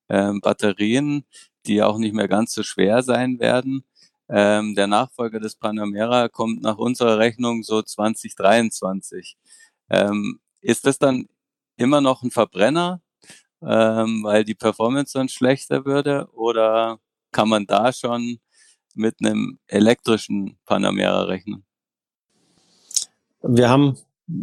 äh, 0.08 0.32
Batterien, 0.42 1.26
die 1.66 1.82
auch 1.82 1.98
nicht 1.98 2.14
mehr 2.14 2.28
ganz 2.28 2.54
so 2.54 2.64
schwer 2.64 3.04
sein 3.04 3.40
werden. 3.40 3.84
Ähm, 4.28 4.76
der 4.76 4.88
Nachfolger 4.88 5.40
des 5.40 5.56
Panamera 5.56 6.30
kommt 6.30 6.62
nach 6.62 6.78
unserer 6.78 7.20
Rechnung 7.20 7.64
so 7.64 7.82
2023. 7.82 9.38
Ähm, 9.90 10.40
ist 10.62 10.86
das 10.86 10.98
dann 10.98 11.28
immer 11.78 12.02
noch 12.02 12.24
ein 12.24 12.32
Verbrenner, 12.32 13.02
ähm, 13.62 14.24
weil 14.24 14.44
die 14.44 14.56
Performance 14.56 15.14
dann 15.14 15.30
schlechter 15.30 15.86
würde? 15.86 16.28
Oder 16.34 17.00
kann 17.32 17.50
man 17.50 17.68
da 17.68 17.94
schon 17.94 18.40
mit 18.96 19.18
einem 19.22 19.60
elektrischen 19.68 20.58
Panamera 20.66 21.24
rechnen? 21.24 21.66
Wir 23.44 23.70
haben, 23.70 23.98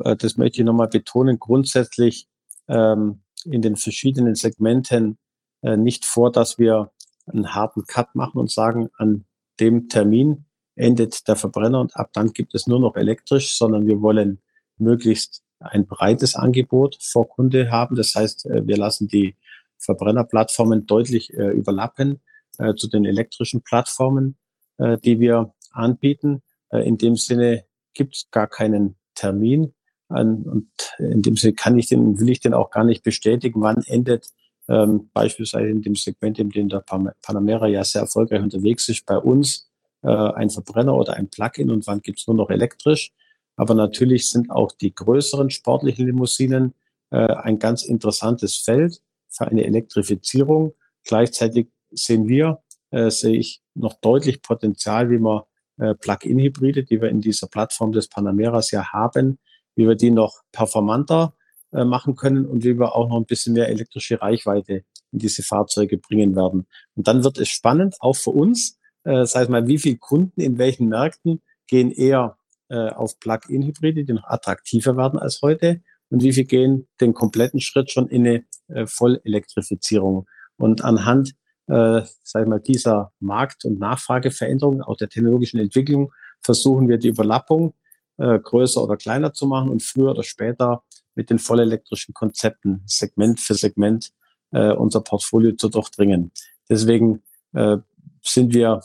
äh, 0.05 0.15
das 0.15 0.37
möchte 0.37 0.61
ich 0.61 0.65
nochmal 0.65 0.89
betonen, 0.89 1.41
grundsätzlich 1.41 2.29
ähm, 2.69 3.23
in 3.45 3.63
den 3.63 3.77
verschiedenen 3.77 4.37
Segmenten 4.37 5.19
nicht 5.63 6.05
vor, 6.05 6.33
dass 6.33 6.59
wir 6.59 6.91
einen 7.27 7.55
harten 7.55 7.85
Cut 7.87 8.15
machen 8.15 8.39
und 8.39 8.51
sagen, 8.51 8.91
an 8.99 9.25
dem 9.61 9.89
Termin 9.89 10.45
endet 10.75 11.29
der 11.29 11.37
Verbrenner 11.37 11.81
und 11.81 11.97
ab 11.97 12.11
dann 12.13 12.33
gibt 12.33 12.55
es 12.55 12.67
nur 12.67 12.81
noch 12.81 12.97
elektrisch, 12.97 13.57
sondern 13.57 13.87
wir 13.87 14.01
wollen 14.01 14.41
möglichst 14.79 15.43
ein 15.61 15.87
breites 15.87 16.35
Angebot 16.35 16.99
vor 17.01 17.29
Kunde 17.29 17.71
haben. 17.71 17.97
Das 17.97 18.15
heißt, 18.15 18.47
äh, 18.47 18.67
wir 18.67 18.77
lassen 18.77 19.09
die 19.09 19.37
Verbrennerplattformen 19.79 20.87
deutlich 20.87 21.33
äh, 21.35 21.51
überlappen 21.51 22.21
äh, 22.59 22.75
zu 22.75 22.89
den 22.89 23.05
elektrischen 23.05 23.63
Plattformen, 23.63 24.37
äh, 24.79 24.99
die 24.99 25.21
wir 25.21 25.55
anbieten. 25.71 26.43
Äh, 26.71 26.87
in 26.87 26.99
dem 26.99 27.17
Sinne 27.17 27.65
gibt 27.95 28.17
es 28.17 28.31
gar 28.31 28.49
keinen 28.49 28.97
Termin. 29.15 29.75
Und 30.09 30.69
in 30.99 31.23
dem 31.23 31.37
Sinne 31.37 31.55
kann 31.55 31.79
ich 31.79 31.89
den, 31.89 32.21
will 32.21 32.29
ich 32.29 32.41
den 32.41 32.53
auch 32.53 32.71
gar 32.71 32.85
nicht 32.85 33.03
bestätigen, 33.03 33.63
wann 33.63 33.83
endet 33.87 34.29
ähm, 34.69 35.11
beispielsweise 35.13 35.69
in 35.69 35.83
dem 35.83 35.95
Segment, 35.95 36.39
in 36.39 36.51
dem 36.51 36.69
der 36.69 36.81
Panamera 36.81 37.67
ja 37.67 37.85
sehr 37.85 38.03
erfolgreich 38.03 38.43
unterwegs 38.43 38.89
ist, 38.89 39.05
bei 39.07 39.19
uns 39.19 39.71
äh, 40.03 40.09
ein 40.09 40.51
Verbrenner 40.51 40.95
oder 40.95 41.15
ein 41.15 41.29
Plug-in 41.29 41.71
und 41.71 41.87
wann 41.87 42.01
gibt's 42.01 42.27
nur 42.27 42.37
noch 42.37 42.51
elektrisch. 42.51 43.13
Aber 43.57 43.75
natürlich 43.75 44.31
sind 44.31 44.51
auch 44.51 44.73
die 44.73 44.95
größeren 44.95 45.51
sportlichen 45.51 46.07
Limousinen 46.07 46.75
äh, 47.11 47.17
ein 47.17 47.59
ganz 47.59 47.83
interessantes 47.83 48.57
Feld 48.57 49.01
für 49.29 49.47
eine 49.47 49.65
Elektrifizierung. 49.65 50.75
Gleichzeitig 51.05 51.69
sehen 51.91 52.29
wir, 52.29 52.63
äh, 52.91 53.11
sehe 53.11 53.37
ich 53.37 53.63
noch 53.75 53.95
deutlich 53.95 54.43
Potenzial, 54.43 55.11
wie 55.11 55.19
wir 55.19 55.47
äh, 55.79 55.95
Plug-in-Hybride, 55.95 56.85
die 56.85 57.01
wir 57.01 57.09
in 57.09 57.21
dieser 57.21 57.49
Plattform 57.49 57.93
des 57.93 58.09
Panameras 58.09 58.71
ja 58.71 58.93
haben, 58.93 59.39
wie 59.75 59.87
wir 59.87 59.95
die 59.95 60.11
noch 60.11 60.43
performanter 60.53 61.35
äh, 61.73 61.85
machen 61.85 62.17
können 62.17 62.47
und 62.47 62.65
wie 62.65 62.79
wir 62.79 62.95
auch 62.95 63.09
noch 63.09 63.17
ein 63.17 63.27
bisschen 63.27 63.55
mehr 63.55 63.69
elektrische 63.69 64.21
Reichweite 64.21 64.85
in 65.13 65.19
diese 65.19 65.43
Fahrzeuge 65.43 65.99
bringen 65.99 66.35
werden. 66.37 66.67
Und 66.95 67.09
dann 67.09 67.25
wird 67.25 67.39
es 67.39 67.49
spannend, 67.49 67.97
auch 68.01 68.17
für 68.17 68.31
uns, 68.31 68.79
äh, 69.05 69.25
sag 69.27 69.45
ich 69.45 69.49
mal, 69.49 69.67
wie 69.67 69.79
viele 69.79 69.97
Kunden 69.97 70.41
in 70.41 70.59
welchen 70.59 70.89
Märkten 70.89 71.43
gehen 71.67 71.91
eher 71.91 72.37
äh, 72.69 72.91
auf 72.91 73.19
Plug-in-Hybride, 73.21 74.05
die 74.05 74.13
noch 74.13 74.25
attraktiver 74.25 74.97
werden 74.97 75.19
als 75.19 75.41
heute 75.43 75.83
und 76.11 76.23
wie 76.23 76.33
viel 76.33 76.45
gehen 76.45 76.89
den 77.01 77.15
kompletten 77.15 77.61
Schritt 77.61 77.91
schon 77.91 78.09
in 78.09 78.27
eine 78.27 78.45
äh, 78.69 78.87
Vollelektrifizierung. 78.87 80.27
Und 80.57 80.85
anhand, 80.85 81.31
äh, 81.69 82.03
sag 82.23 82.43
ich 82.43 82.49
mal, 82.49 82.61
dieser 82.61 83.13
Markt- 83.19 83.65
und 83.65 83.79
Nachfrageveränderung, 83.79 84.83
auch 84.83 84.97
der 84.97 85.09
technologischen 85.09 85.59
Entwicklung, 85.59 86.13
versuchen 86.43 86.89
wir 86.89 86.99
die 86.99 87.09
Überlappung 87.09 87.75
äh, 88.19 88.39
größer 88.39 88.83
oder 88.83 88.97
kleiner 88.97 89.33
zu 89.33 89.47
machen 89.47 89.71
und 89.71 89.83
früher 89.83 90.11
oder 90.11 90.23
später 90.23 90.83
mit 91.15 91.31
den 91.31 91.39
vollelektrischen 91.39 92.15
Konzepten 92.15 92.83
Segment 92.87 93.41
für 93.41 93.55
Segment 93.55 94.13
äh, 94.51 94.73
unser 94.73 95.01
Portfolio 95.01 95.53
zu 95.53 95.69
durchdringen. 95.69 96.33
Deswegen 96.69 97.23
äh, 97.53 97.79
sind 98.23 98.55
wir 98.55 98.83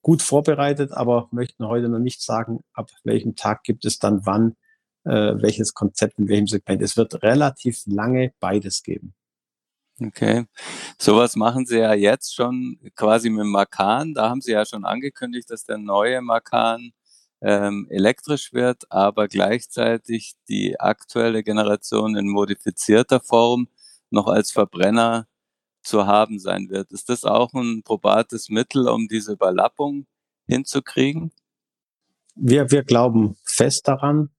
gut 0.00 0.22
vorbereitet, 0.22 0.92
aber 0.92 1.28
möchten 1.32 1.66
heute 1.66 1.88
noch 1.88 1.98
nicht 1.98 2.22
sagen, 2.22 2.60
ab 2.72 2.90
welchem 3.04 3.34
Tag 3.36 3.64
gibt 3.64 3.84
es 3.84 3.98
dann 3.98 4.24
wann 4.24 4.56
äh, 5.04 5.34
welches 5.42 5.74
Konzept 5.74 6.18
in 6.18 6.28
welchem 6.28 6.46
Segment. 6.46 6.82
Es 6.82 6.96
wird 6.96 7.22
relativ 7.22 7.82
lange 7.86 8.32
beides 8.40 8.82
geben. 8.82 9.14
Okay. 10.00 10.46
Sowas 10.98 11.36
machen 11.36 11.66
Sie 11.66 11.78
ja 11.78 11.94
jetzt 11.94 12.34
schon 12.34 12.78
quasi 12.96 13.30
mit 13.30 13.46
Makan. 13.46 14.14
Da 14.14 14.30
haben 14.30 14.40
Sie 14.40 14.52
ja 14.52 14.64
schon 14.64 14.84
angekündigt, 14.84 15.50
dass 15.50 15.64
der 15.64 15.78
neue 15.78 16.22
Makan 16.22 16.92
ähm, 17.42 17.88
elektrisch 17.90 18.52
wird, 18.52 18.90
aber 18.90 19.28
gleichzeitig 19.28 20.34
die 20.48 20.78
aktuelle 20.78 21.42
Generation 21.42 22.16
in 22.16 22.28
modifizierter 22.28 23.20
Form 23.20 23.68
noch 24.10 24.28
als 24.28 24.52
Verbrenner 24.52 25.26
zu 25.82 26.06
haben 26.06 26.38
sein 26.38 26.70
wird. 26.70 26.92
Ist 26.92 27.08
das 27.08 27.24
auch 27.24 27.52
ein 27.54 27.82
probates 27.82 28.48
Mittel, 28.48 28.88
um 28.88 29.08
diese 29.08 29.32
Überlappung 29.32 30.06
hinzukriegen? 30.46 31.32
Wir, 32.36 32.70
wir 32.70 32.84
glauben 32.84 33.36
fest 33.44 33.88
daran, 33.88 34.30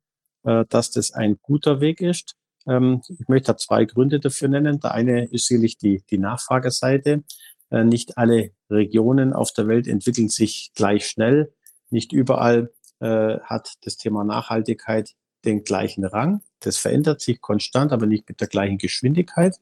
äh, 0.44 0.64
dass 0.70 0.90
das 0.92 1.12
ein 1.12 1.38
guter 1.42 1.82
Weg 1.82 2.00
ist. 2.00 2.36
Ähm, 2.66 3.02
ich 3.10 3.28
möchte 3.28 3.52
da 3.52 3.58
zwei 3.58 3.84
Gründe 3.84 4.22
dafür 4.22 4.48
nennen. 4.48 4.80
Der 4.80 4.94
eine 4.94 5.26
ist 5.26 5.48
sicherlich 5.48 5.78
die, 5.78 6.04
die 6.10 6.18
Nachfrageseite. 6.18 7.24
Äh, 7.70 7.84
nicht 7.84 8.18
alle 8.18 8.52
Regionen 8.70 9.34
auf 9.34 9.52
der 9.52 9.68
Welt 9.68 9.88
entwickeln 9.88 10.30
sich 10.30 10.72
gleich 10.74 11.08
schnell. 11.08 11.54
Nicht 11.90 12.14
überall 12.14 12.72
äh, 13.04 13.42
hat 13.42 13.74
das 13.82 13.98
Thema 13.98 14.24
Nachhaltigkeit 14.24 15.14
den 15.44 15.66
gleichen 15.66 16.06
Rang. 16.06 16.42
Das 16.62 16.78
verändert 16.78 17.20
sich 17.20 17.42
konstant, 17.42 17.92
aber 17.92 18.06
nicht 18.06 18.30
mit 18.30 18.40
der 18.40 18.48
gleichen 18.48 18.78
Geschwindigkeit. 18.78 19.60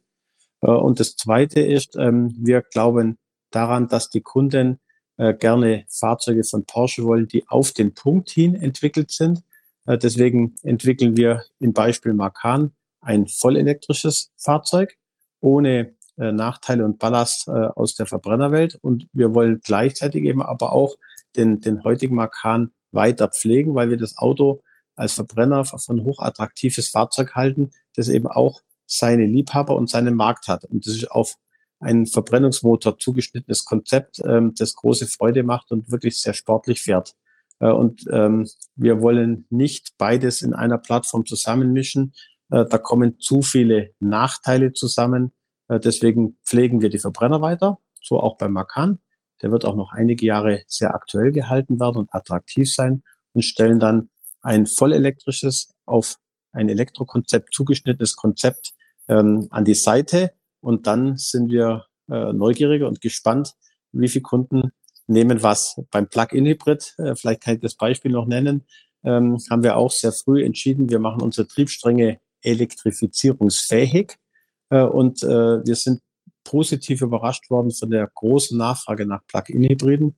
Äh, 0.62 0.68
und 0.68 1.00
das 1.00 1.16
Zweite 1.16 1.60
ist, 1.60 1.96
ähm, 1.96 2.36
wir 2.38 2.62
glauben 2.62 3.18
daran, 3.50 3.88
dass 3.88 4.12
die 4.12 4.22
Kunden 4.22 4.80
äh, 5.18 5.34
gerne 5.34 5.86
Fahrzeuge 5.90 6.44
von 6.44 6.66
Porsche 6.66 7.04
wollen, 7.04 7.28
die 7.28 7.48
auf 7.48 7.72
den 7.72 7.96
Punkt 7.96 8.30
hin 8.30 8.54
entwickelt 8.54 9.12
sind. 9.12 9.44
Deswegen 9.88 10.54
entwickeln 10.62 11.18
wir 11.18 11.42
im 11.58 11.74
Beispiel 11.74 12.14
Macan 12.14 12.72
ein 13.02 13.26
vollelektrisches 13.26 14.32
Fahrzeug 14.38 14.96
ohne 15.40 15.96
Nachteile 16.18 16.86
und 16.86 17.00
Ballast 17.00 17.50
aus 17.50 17.96
der 17.96 18.06
Verbrennerwelt. 18.06 18.78
Und 18.84 19.08
wir 19.12 19.34
wollen 19.34 19.60
gleichzeitig 19.64 20.24
eben 20.24 20.44
aber 20.44 20.72
auch 20.72 20.98
den, 21.36 21.62
den 21.62 21.84
heutigen 21.84 22.14
Macan 22.14 22.72
weiter 22.92 23.28
pflegen, 23.28 23.76
weil 23.76 23.90
wir 23.90 23.98
das 23.98 24.18
Auto 24.18 24.62
als 24.96 25.14
Verbrenner 25.14 25.66
von 25.66 26.04
hochattraktives 26.04 26.90
Fahrzeug 26.90 27.36
halten, 27.36 27.72
das 27.96 28.10
eben 28.10 28.28
auch 28.28 28.62
seine 28.86 29.26
Liebhaber 29.26 29.76
und 29.76 29.90
seinen 29.90 30.16
Markt 30.16 30.48
hat. 30.48 30.66
Und 30.66 30.86
das 30.86 30.96
ist 30.96 31.12
auf 31.12 31.36
einen 31.80 32.06
Verbrennungsmotor 32.06 33.00
zugeschnittenes 33.00 33.66
Konzept, 33.66 34.22
ähm, 34.24 34.54
das 34.56 34.76
große 34.76 35.08
Freude 35.08 35.44
macht 35.44 35.72
und 35.72 35.92
wirklich 35.92 36.20
sehr 36.20 36.34
sportlich 36.34 36.82
fährt. 36.82 37.16
Äh, 37.60 37.72
und 37.72 38.06
ähm, 38.12 38.48
wir 38.76 39.02
wollen 39.02 39.46
nicht 39.50 39.98
beides 39.98 40.42
in 40.42 40.54
einer 40.54 40.78
Plattform 40.78 41.26
zusammenmischen. 41.26 42.14
Äh, 42.52 42.66
da 42.66 42.78
kommen 42.78 43.20
zu 43.20 43.42
viele 43.42 43.92
Nachteile 44.00 44.74
zusammen. 44.74 45.32
Äh, 45.70 45.80
deswegen 45.80 46.38
pflegen 46.46 46.82
wir 46.82 46.90
die 46.90 47.00
Verbrenner 47.00 47.42
weiter, 47.42 47.80
so 48.02 48.20
auch 48.20 48.38
beim 48.38 48.54
Macan. 48.54 49.00
Der 49.42 49.52
wird 49.52 49.66
auch 49.66 49.76
noch 49.76 49.92
einige 49.92 50.26
Jahre 50.26 50.64
sehr 50.68 50.94
aktuell 50.94 51.32
gehalten 51.32 51.80
werden 51.80 51.98
und 51.98 52.14
attraktiv 52.14 52.74
sein 52.74 53.04
und 53.34 53.44
stellen 53.44 53.80
dann 53.80 54.10
ein 54.42 54.66
vollelektrisches 54.66 55.74
auf 55.86 56.18
ein 56.52 56.70
Elektrokonzept 56.70 57.54
zugeschnittenes 57.54 58.16
Konzept 58.16 58.74
ähm, 59.08 59.48
an 59.50 59.66
die 59.66 59.74
Seite. 59.74 60.32
Und 60.60 60.88
dann 60.88 61.18
sind 61.18 61.52
wir 61.52 61.86
äh, 62.10 62.34
neugieriger 62.34 62.88
und 62.88 63.02
gespannt, 63.02 63.54
wie 63.92 64.08
viele 64.08 64.24
Kunden 64.24 64.72
nehmen 65.08 65.44
was. 65.44 65.80
Beim 65.92 66.08
Plug-in-Hybrid, 66.08 66.96
äh, 66.98 67.16
vielleicht 67.16 67.42
kann 67.42 67.56
ich 67.56 67.62
das 67.62 67.76
Beispiel 67.76 68.12
noch 68.12 68.28
nennen, 68.28 68.66
ähm, 69.04 69.38
haben 69.50 69.64
wir 69.64 69.78
auch 69.78 69.92
sehr 69.92 70.12
früh 70.12 70.44
entschieden, 70.44 70.90
wir 70.90 71.00
machen 71.00 71.22
unsere 71.22 71.48
Triebstränge 71.48 72.20
elektrifizierungsfähig. 72.42 74.18
Äh, 74.70 74.84
und 74.84 75.24
äh, 75.24 75.66
wir 75.66 75.76
sind 75.76 76.02
positiv 76.44 77.02
überrascht 77.02 77.50
worden 77.50 77.72
von 77.72 77.90
der 77.90 78.10
großen 78.14 78.58
Nachfrage 78.58 79.06
nach 79.06 79.26
Plug-in-Hybriden. 79.28 80.16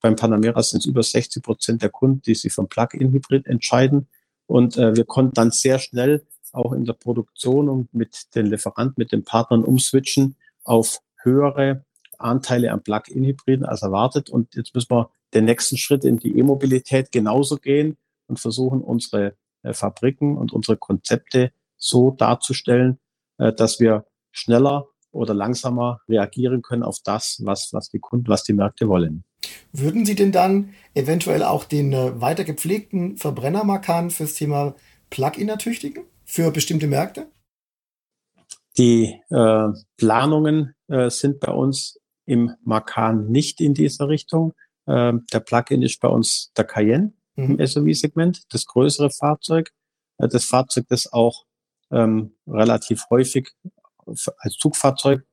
Beim 0.00 0.16
Panamera 0.16 0.62
sind 0.62 0.80
es 0.80 0.86
über 0.86 1.02
60 1.02 1.42
Prozent 1.42 1.82
der 1.82 1.90
Kunden, 1.90 2.22
die 2.22 2.34
sich 2.34 2.52
vom 2.52 2.68
Plug-in-Hybrid 2.68 3.46
entscheiden. 3.46 4.08
Und 4.46 4.76
äh, 4.76 4.94
wir 4.94 5.04
konnten 5.04 5.34
dann 5.34 5.50
sehr 5.50 5.78
schnell 5.78 6.26
auch 6.52 6.72
in 6.72 6.84
der 6.84 6.92
Produktion 6.94 7.68
und 7.68 7.92
mit 7.92 8.34
den 8.34 8.46
Lieferanten, 8.46 8.94
mit 8.96 9.12
den 9.12 9.24
Partnern 9.24 9.64
umswitchen 9.64 10.36
auf 10.64 11.00
höhere 11.22 11.84
Anteile 12.18 12.72
an 12.72 12.82
Plug-in-Hybriden 12.82 13.64
als 13.64 13.82
erwartet. 13.82 14.30
Und 14.30 14.54
jetzt 14.54 14.74
müssen 14.74 14.90
wir 14.90 15.10
den 15.34 15.44
nächsten 15.44 15.76
Schritt 15.76 16.04
in 16.04 16.18
die 16.18 16.38
E-Mobilität 16.38 17.12
genauso 17.12 17.56
gehen 17.56 17.96
und 18.26 18.40
versuchen, 18.40 18.80
unsere 18.80 19.36
äh, 19.62 19.72
Fabriken 19.72 20.36
und 20.36 20.52
unsere 20.52 20.76
Konzepte 20.76 21.52
so 21.76 22.10
darzustellen, 22.10 22.98
äh, 23.38 23.52
dass 23.52 23.80
wir 23.80 24.06
schneller 24.30 24.86
oder 25.16 25.34
langsamer 25.34 26.00
reagieren 26.08 26.62
können 26.62 26.82
auf 26.82 26.98
das, 27.04 27.40
was, 27.44 27.70
was 27.72 27.88
die 27.88 27.98
Kunden, 27.98 28.28
was 28.28 28.44
die 28.44 28.52
Märkte 28.52 28.88
wollen. 28.88 29.24
Würden 29.72 30.04
Sie 30.06 30.14
denn 30.14 30.32
dann 30.32 30.74
eventuell 30.94 31.42
auch 31.42 31.64
den 31.64 31.92
äh, 31.92 32.20
weiter 32.20 32.44
gepflegten 32.44 33.16
Verbrennermarkan 33.16 34.10
fürs 34.10 34.34
Thema 34.34 34.74
Plug-in 35.10 35.48
ertüchtigen 35.48 36.04
für 36.24 36.50
bestimmte 36.50 36.86
Märkte? 36.86 37.28
Die 38.78 39.20
äh, 39.30 39.68
Planungen 39.96 40.74
äh, 40.88 41.10
sind 41.10 41.40
bei 41.40 41.52
uns 41.52 41.98
im 42.26 42.54
Macan 42.62 43.30
nicht 43.30 43.60
in 43.60 43.72
dieser 43.74 44.08
Richtung. 44.08 44.52
Äh, 44.86 45.14
der 45.32 45.40
Plug-in 45.40 45.82
ist 45.82 46.00
bei 46.00 46.08
uns 46.08 46.52
der 46.56 46.64
Cayenne 46.64 47.12
mhm. 47.36 47.58
im 47.58 47.66
SUV-Segment, 47.66 48.42
das 48.52 48.66
größere 48.66 49.10
Fahrzeug, 49.10 49.70
äh, 50.18 50.28
das 50.28 50.44
Fahrzeug, 50.44 50.86
das 50.88 51.12
auch 51.12 51.44
ähm, 51.90 52.34
relativ 52.46 53.04
häufig 53.10 53.52
als 54.06 54.54
Zugfahrzeug 54.58 55.24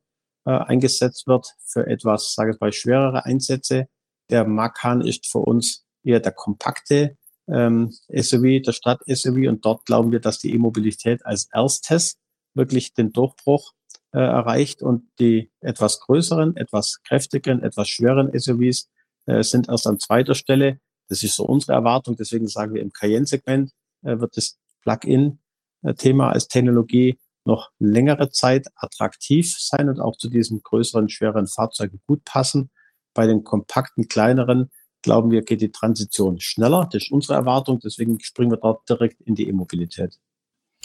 äh, 0.44 0.50
eingesetzt 0.50 1.26
wird 1.26 1.54
für 1.64 1.86
etwas, 1.86 2.34
sage 2.34 2.52
ich 2.52 2.60
mal, 2.60 2.72
schwerere 2.72 3.24
Einsätze. 3.24 3.88
Der 4.30 4.46
Macan 4.46 5.00
ist 5.00 5.26
für 5.26 5.38
uns 5.38 5.84
eher 6.02 6.20
der 6.20 6.32
kompakte 6.32 7.16
ähm, 7.48 7.92
SUV, 8.08 8.62
der 8.62 8.72
Stadt-SUV 8.72 9.48
und 9.48 9.64
dort 9.64 9.84
glauben 9.86 10.12
wir, 10.12 10.20
dass 10.20 10.38
die 10.38 10.54
E-Mobilität 10.54 11.24
als 11.26 11.48
erstes 11.52 12.16
wirklich 12.54 12.94
den 12.94 13.12
Durchbruch 13.12 13.72
äh, 14.12 14.18
erreicht 14.18 14.82
und 14.82 15.10
die 15.18 15.50
etwas 15.60 16.00
größeren, 16.00 16.56
etwas 16.56 17.00
kräftigeren, 17.02 17.62
etwas 17.62 17.88
schweren 17.88 18.30
SUVs 18.38 18.88
äh, 19.26 19.42
sind 19.42 19.68
erst 19.68 19.86
an 19.86 19.98
zweiter 19.98 20.34
Stelle. 20.34 20.78
Das 21.08 21.22
ist 21.22 21.36
so 21.36 21.44
unsere 21.44 21.72
Erwartung. 21.72 22.16
Deswegen 22.16 22.48
sagen 22.48 22.74
wir, 22.74 22.82
im 22.82 22.92
Cayenne-Segment 22.92 23.72
äh, 24.02 24.18
wird 24.18 24.36
das 24.36 24.58
Plug-in-Thema 24.82 26.30
als 26.30 26.48
Technologie 26.48 27.18
noch 27.44 27.70
längere 27.78 28.30
Zeit 28.30 28.68
attraktiv 28.74 29.56
sein 29.58 29.88
und 29.88 30.00
auch 30.00 30.16
zu 30.16 30.28
diesen 30.28 30.62
größeren, 30.62 31.08
schweren 31.08 31.46
Fahrzeugen 31.46 32.00
gut 32.06 32.24
passen. 32.24 32.70
Bei 33.12 33.26
den 33.26 33.44
kompakten, 33.44 34.08
kleineren 34.08 34.70
glauben 35.04 35.30
wir, 35.30 35.42
geht 35.42 35.60
die 35.60 35.70
Transition 35.70 36.40
schneller. 36.40 36.88
Das 36.90 37.04
ist 37.04 37.12
unsere 37.12 37.34
Erwartung. 37.34 37.78
Deswegen 37.78 38.18
springen 38.20 38.50
wir 38.50 38.56
dort 38.56 38.88
direkt 38.88 39.20
in 39.20 39.34
die 39.34 39.48
E-Mobilität. 39.48 40.18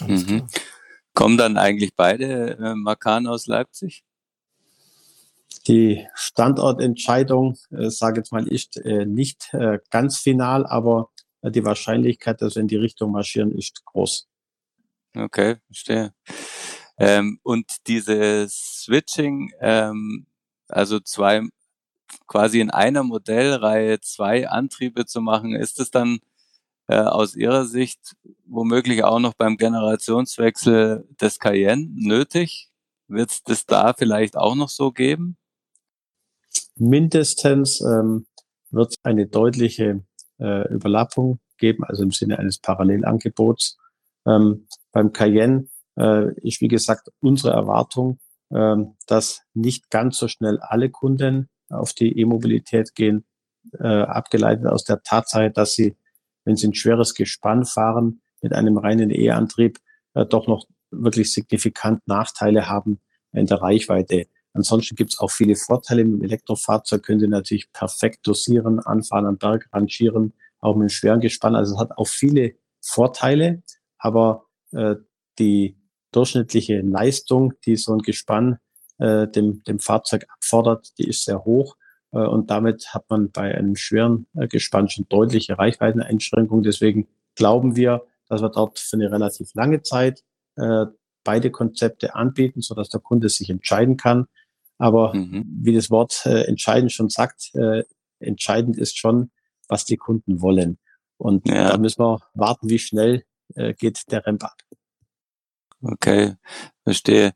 Mhm. 0.06 0.46
Kommen 1.14 1.38
dann 1.38 1.56
eigentlich 1.56 1.90
beide 1.96 2.58
äh, 2.58 2.74
Makan 2.74 3.26
aus 3.26 3.46
Leipzig? 3.46 4.04
Die 5.66 6.06
Standortentscheidung, 6.14 7.56
äh, 7.70 7.90
sage 7.90 8.20
jetzt 8.20 8.32
mal, 8.32 8.46
ist 8.46 8.76
äh, 8.76 9.06
nicht 9.06 9.52
äh, 9.52 9.78
ganz 9.90 10.18
final, 10.18 10.66
aber 10.66 11.10
äh, 11.40 11.50
die 11.50 11.64
Wahrscheinlichkeit, 11.64 12.40
dass 12.42 12.54
wir 12.54 12.60
in 12.60 12.68
die 12.68 12.76
Richtung 12.76 13.10
marschieren, 13.12 13.52
ist 13.52 13.84
groß. 13.86 14.28
Okay, 15.16 15.56
verstehe. 15.66 16.12
Ähm, 16.98 17.40
und 17.42 17.86
dieses 17.86 18.82
Switching, 18.84 19.50
ähm, 19.60 20.26
also 20.68 21.00
zwei, 21.00 21.42
quasi 22.26 22.60
in 22.60 22.70
einer 22.70 23.02
Modellreihe 23.02 24.00
zwei 24.00 24.48
Antriebe 24.48 25.06
zu 25.06 25.20
machen, 25.20 25.54
ist 25.54 25.80
es 25.80 25.90
dann 25.90 26.20
äh, 26.88 26.96
aus 26.96 27.34
Ihrer 27.36 27.66
Sicht 27.66 28.16
womöglich 28.46 29.04
auch 29.04 29.18
noch 29.18 29.34
beim 29.34 29.56
Generationswechsel 29.56 31.08
des 31.20 31.38
Cayenne 31.38 31.88
nötig? 31.94 32.68
Wird 33.08 33.30
es 33.30 33.42
das 33.42 33.66
da 33.66 33.94
vielleicht 33.94 34.36
auch 34.36 34.54
noch 34.54 34.68
so 34.68 34.92
geben? 34.92 35.36
Mindestens 36.76 37.80
ähm, 37.80 38.26
wird 38.70 38.90
es 38.90 38.96
eine 39.02 39.26
deutliche 39.26 40.04
äh, 40.38 40.68
Überlappung 40.72 41.40
geben, 41.58 41.84
also 41.84 42.02
im 42.02 42.10
Sinne 42.10 42.38
eines 42.38 42.58
Parallelangebots. 42.58 43.78
Ähm, 44.26 44.66
beim 44.92 45.12
Cayenne 45.12 45.68
äh, 45.98 46.32
ist, 46.40 46.60
wie 46.60 46.68
gesagt, 46.68 47.10
unsere 47.20 47.52
Erwartung, 47.52 48.18
äh, 48.50 48.76
dass 49.06 49.42
nicht 49.54 49.90
ganz 49.90 50.18
so 50.18 50.28
schnell 50.28 50.58
alle 50.60 50.90
Kunden 50.90 51.48
auf 51.68 51.92
die 51.92 52.18
E-Mobilität 52.18 52.94
gehen, 52.94 53.24
äh, 53.78 53.86
abgeleitet 53.86 54.66
aus 54.66 54.84
der 54.84 55.02
Tatsache, 55.02 55.50
dass 55.50 55.74
sie, 55.74 55.96
wenn 56.44 56.56
sie 56.56 56.68
ein 56.68 56.74
schweres 56.74 57.14
Gespann 57.14 57.64
fahren, 57.64 58.20
mit 58.42 58.52
einem 58.52 58.78
reinen 58.78 59.10
E-Antrieb, 59.10 59.78
äh, 60.14 60.24
doch 60.26 60.46
noch 60.46 60.66
wirklich 60.90 61.32
signifikant 61.32 62.06
Nachteile 62.06 62.68
haben 62.68 63.00
in 63.32 63.46
der 63.46 63.62
Reichweite. 63.62 64.26
Ansonsten 64.52 64.96
gibt 64.96 65.12
es 65.12 65.20
auch 65.20 65.30
viele 65.30 65.54
Vorteile. 65.54 66.04
Mit 66.04 66.20
dem 66.20 66.24
Elektrofahrzeug 66.24 67.02
können 67.04 67.20
Sie 67.20 67.28
natürlich 67.28 67.72
perfekt 67.72 68.26
dosieren, 68.26 68.80
anfahren 68.80 69.26
am 69.26 69.38
Berg, 69.38 69.68
rangieren, 69.72 70.32
auch 70.58 70.74
mit 70.74 70.82
einem 70.82 70.88
schweren 70.88 71.20
Gespann. 71.20 71.54
Also 71.54 71.74
es 71.74 71.80
hat 71.80 71.96
auch 71.96 72.08
viele 72.08 72.54
Vorteile, 72.80 73.62
aber 73.98 74.46
äh, 74.72 74.96
die 75.38 75.76
durchschnittliche 76.12 76.80
Leistung, 76.80 77.54
die 77.64 77.76
so 77.76 77.92
ein 77.92 78.00
Gespann 78.00 78.58
äh, 78.98 79.28
dem, 79.28 79.62
dem 79.64 79.78
Fahrzeug 79.78 80.26
abfordert, 80.28 80.92
die 80.98 81.08
ist 81.08 81.24
sehr 81.24 81.44
hoch. 81.44 81.76
Äh, 82.12 82.18
und 82.18 82.50
damit 82.50 82.92
hat 82.94 83.08
man 83.08 83.30
bei 83.30 83.54
einem 83.54 83.76
schweren 83.76 84.26
äh, 84.34 84.48
Gespann 84.48 84.88
schon 84.88 85.06
deutliche 85.08 85.58
Reichweiteneinschränkungen. 85.58 86.62
Deswegen 86.62 87.08
glauben 87.34 87.76
wir, 87.76 88.02
dass 88.28 88.42
wir 88.42 88.50
dort 88.50 88.78
für 88.78 88.96
eine 88.96 89.10
relativ 89.10 89.54
lange 89.54 89.82
Zeit 89.82 90.22
äh, 90.56 90.86
beide 91.24 91.50
Konzepte 91.50 92.14
anbieten, 92.14 92.60
sodass 92.60 92.88
der 92.88 93.00
Kunde 93.00 93.28
sich 93.28 93.50
entscheiden 93.50 93.96
kann. 93.96 94.26
Aber 94.78 95.14
mhm. 95.14 95.44
wie 95.62 95.74
das 95.74 95.90
Wort 95.90 96.24
äh, 96.24 96.44
entscheidend 96.44 96.92
schon 96.92 97.10
sagt, 97.10 97.54
äh, 97.54 97.84
entscheidend 98.18 98.78
ist 98.78 98.98
schon, 98.98 99.30
was 99.68 99.84
die 99.84 99.96
Kunden 99.96 100.40
wollen. 100.40 100.78
Und 101.16 101.46
ja. 101.48 101.70
da 101.70 101.78
müssen 101.78 102.02
wir 102.02 102.20
warten, 102.34 102.70
wie 102.70 102.78
schnell 102.78 103.24
äh, 103.54 103.74
geht 103.74 104.10
der 104.10 104.26
Ramp 104.26 104.44
ab. 104.44 104.56
Okay, 105.82 106.34
verstehe. 106.84 107.32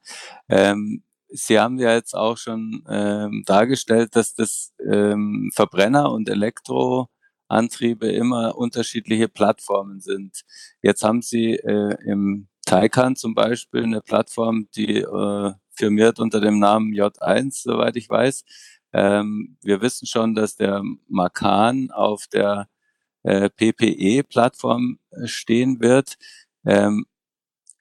Ähm, 0.49 1.03
Sie 1.29 1.59
haben 1.59 1.79
ja 1.79 1.95
jetzt 1.95 2.15
auch 2.15 2.37
schon 2.37 2.85
ähm, 2.89 3.43
dargestellt, 3.47 4.15
dass 4.15 4.35
das 4.35 4.73
ähm, 4.79 5.51
Verbrenner- 5.55 6.13
und 6.13 6.29
Elektroantriebe 6.29 7.09
Antriebe 7.49 8.09
immer 8.09 8.57
unterschiedliche 8.57 9.29
Plattformen 9.29 10.01
sind. 10.01 10.43
Jetzt 10.83 11.03
haben 11.05 11.23
Sie 11.23 11.55
äh, 11.55 11.97
im 12.05 12.49
Taycan 12.67 13.17
zum 13.17 13.35
Beispiel 13.35 13.85
eine 13.85 14.01
Plattform, 14.01 14.69
die 14.75 14.99
äh, 14.99 15.53
firmiert 15.75 16.19
unter 16.19 16.41
dem 16.41 16.59
Namen 16.59 16.93
J1, 16.93 17.63
soweit 17.63 17.97
ich 17.97 18.09
weiß. 18.09 18.45
Ähm, 18.93 19.57
wir 19.63 19.81
wissen 19.83 20.07
schon, 20.07 20.35
dass 20.35 20.57
der 20.57 20.83
Macan 21.09 21.91
auf 21.91 22.27
der 22.29 22.69
äh, 23.25 23.51
PPE-Plattform 23.51 24.99
äh, 25.11 25.27
stehen 25.27 25.81
wird. 25.81 26.17
Ähm, 26.65 27.07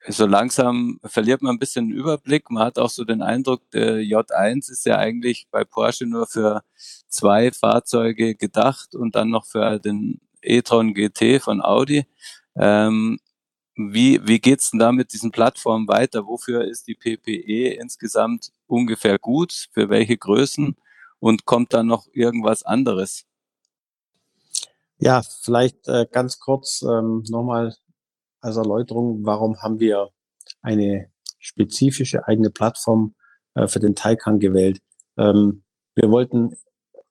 so 0.06 0.26
langsam 0.26 1.00
verliert 1.04 1.40
man 1.40 1.56
ein 1.56 1.58
bisschen 1.58 1.88
den 1.88 1.96
Überblick. 1.96 2.50
Man 2.50 2.64
hat 2.64 2.78
auch 2.78 2.90
so 2.90 3.04
den 3.04 3.22
Eindruck, 3.22 3.70
der 3.70 4.00
J1 4.00 4.70
ist 4.70 4.84
ja 4.84 4.98
eigentlich 4.98 5.46
bei 5.50 5.64
Porsche 5.64 6.06
nur 6.06 6.26
für 6.26 6.62
zwei 7.08 7.52
Fahrzeuge 7.52 8.34
gedacht 8.34 8.94
und 8.94 9.14
dann 9.14 9.30
noch 9.30 9.46
für 9.46 9.78
den 9.78 10.20
e-tron 10.42 10.92
GT 10.92 11.40
von 11.40 11.62
Audi. 11.62 12.06
Ähm, 12.56 13.18
wie, 13.76 14.20
wie 14.26 14.38
geht's 14.40 14.70
denn 14.70 14.78
da 14.80 14.92
mit 14.92 15.12
diesen 15.12 15.32
Plattformen 15.32 15.88
weiter? 15.88 16.26
Wofür 16.26 16.64
ist 16.64 16.86
die 16.86 16.94
PPE 16.94 17.74
insgesamt 17.80 18.52
ungefähr 18.66 19.18
gut? 19.18 19.68
Für 19.72 19.88
welche 19.88 20.16
Größen? 20.16 20.76
Und 21.18 21.46
kommt 21.46 21.72
da 21.72 21.82
noch 21.82 22.06
irgendwas 22.12 22.62
anderes? 22.62 23.24
Ja, 24.98 25.22
vielleicht 25.42 25.88
äh, 25.88 26.06
ganz 26.10 26.38
kurz 26.38 26.82
ähm, 26.82 27.24
nochmal 27.28 27.74
als 28.40 28.56
Erläuterung, 28.56 29.24
warum 29.24 29.60
haben 29.60 29.80
wir 29.80 30.10
eine 30.62 31.10
spezifische 31.38 32.26
eigene 32.26 32.50
Plattform 32.50 33.14
äh, 33.54 33.66
für 33.66 33.80
den 33.80 33.94
Taycan 33.94 34.38
gewählt. 34.38 34.80
Ähm, 35.16 35.64
wir 35.94 36.10
wollten 36.10 36.56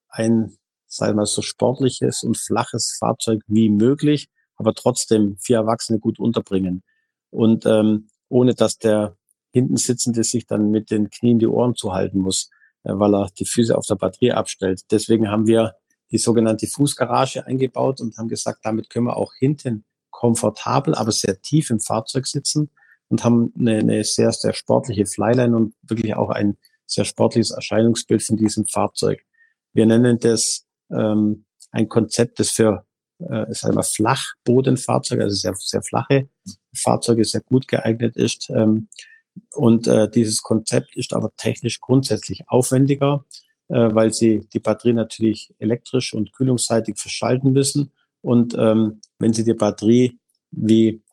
ein, 0.09 0.57
sagen 0.87 1.13
wir 1.13 1.21
mal, 1.21 1.25
so 1.25 1.41
sportliches 1.41 2.23
und 2.23 2.37
flaches 2.37 2.95
Fahrzeug 2.99 3.41
wie 3.47 3.69
möglich, 3.69 4.27
aber 4.55 4.73
trotzdem 4.73 5.37
vier 5.37 5.57
Erwachsene 5.57 5.99
gut 5.99 6.19
unterbringen. 6.19 6.83
Und 7.31 7.65
ähm, 7.65 8.09
ohne 8.29 8.53
dass 8.55 8.77
der 8.77 9.17
hinten 9.51 9.77
Sitzende 9.77 10.23
sich 10.23 10.47
dann 10.47 10.71
mit 10.71 10.89
den 10.89 11.09
Knien 11.09 11.39
die 11.39 11.47
Ohren 11.47 11.75
zuhalten 11.75 12.19
muss, 12.19 12.49
äh, 12.83 12.93
weil 12.93 13.13
er 13.13 13.29
die 13.37 13.45
Füße 13.45 13.77
auf 13.77 13.85
der 13.85 13.95
Batterie 13.95 14.31
abstellt. 14.31 14.81
Deswegen 14.91 15.29
haben 15.29 15.47
wir 15.47 15.75
die 16.13 16.19
sogenannte 16.19 16.67
Fußgarage 16.67 17.45
eingebaut 17.47 17.99
und 17.99 18.17
haben 18.17 18.29
gesagt, 18.29 18.59
damit 18.63 18.89
können 18.89 19.07
wir 19.07 19.17
auch 19.17 19.33
hinten 19.33 19.83
komfortabel, 20.11 20.93
aber 20.93 21.11
sehr 21.11 21.41
tief 21.41 21.71
im 21.71 21.79
Fahrzeug 21.79 22.27
sitzen 22.27 22.69
und 23.09 23.23
haben 23.23 23.51
eine, 23.59 23.79
eine 23.79 24.03
sehr, 24.03 24.31
sehr 24.31 24.53
sportliche 24.53 25.07
Flyline 25.07 25.57
und 25.57 25.73
wirklich 25.81 26.15
auch 26.15 26.29
ein 26.29 26.57
sehr 26.85 27.03
sportliches 27.03 27.49
Erscheinungsbild 27.49 28.21
von 28.21 28.37
diesem 28.37 28.65
Fahrzeug. 28.65 29.25
Wir 29.73 29.87
nennen 29.87 30.19
das 30.19 30.67
ähm, 30.91 31.45
ein 31.71 31.89
Konzept, 31.89 32.39
das 32.39 32.51
für 32.51 32.85
äh, 33.19 33.51
sagen 33.53 33.75
wir, 33.75 33.83
Flachbodenfahrzeuge, 33.83 35.23
also 35.23 35.35
sehr, 35.35 35.55
sehr 35.55 35.81
flache 35.81 36.29
Fahrzeuge 36.75 37.25
sehr 37.25 37.41
gut 37.41 37.67
geeignet 37.67 38.15
ist. 38.15 38.51
Ähm, 38.51 38.87
und 39.53 39.87
äh, 39.87 40.07
dieses 40.09 40.43
Konzept 40.43 40.95
ist 40.95 41.13
aber 41.13 41.31
technisch 41.37 41.79
grundsätzlich 41.81 42.47
aufwendiger, 42.49 43.25
weil 43.67 44.13
sie 44.13 44.47
die 44.53 44.59
Batterie 44.59 44.93
natürlich 44.93 45.53
elektrisch 45.57 46.13
und 46.13 46.33
kühlungsseitig 46.33 46.97
verschalten 46.97 47.53
müssen 47.53 47.91
und 48.23 48.55
ähm, 48.57 49.01
wenn 49.19 49.33
Sie 49.33 49.43
die 49.43 49.53
Batterie 49.53 50.17
wie, 50.51 51.03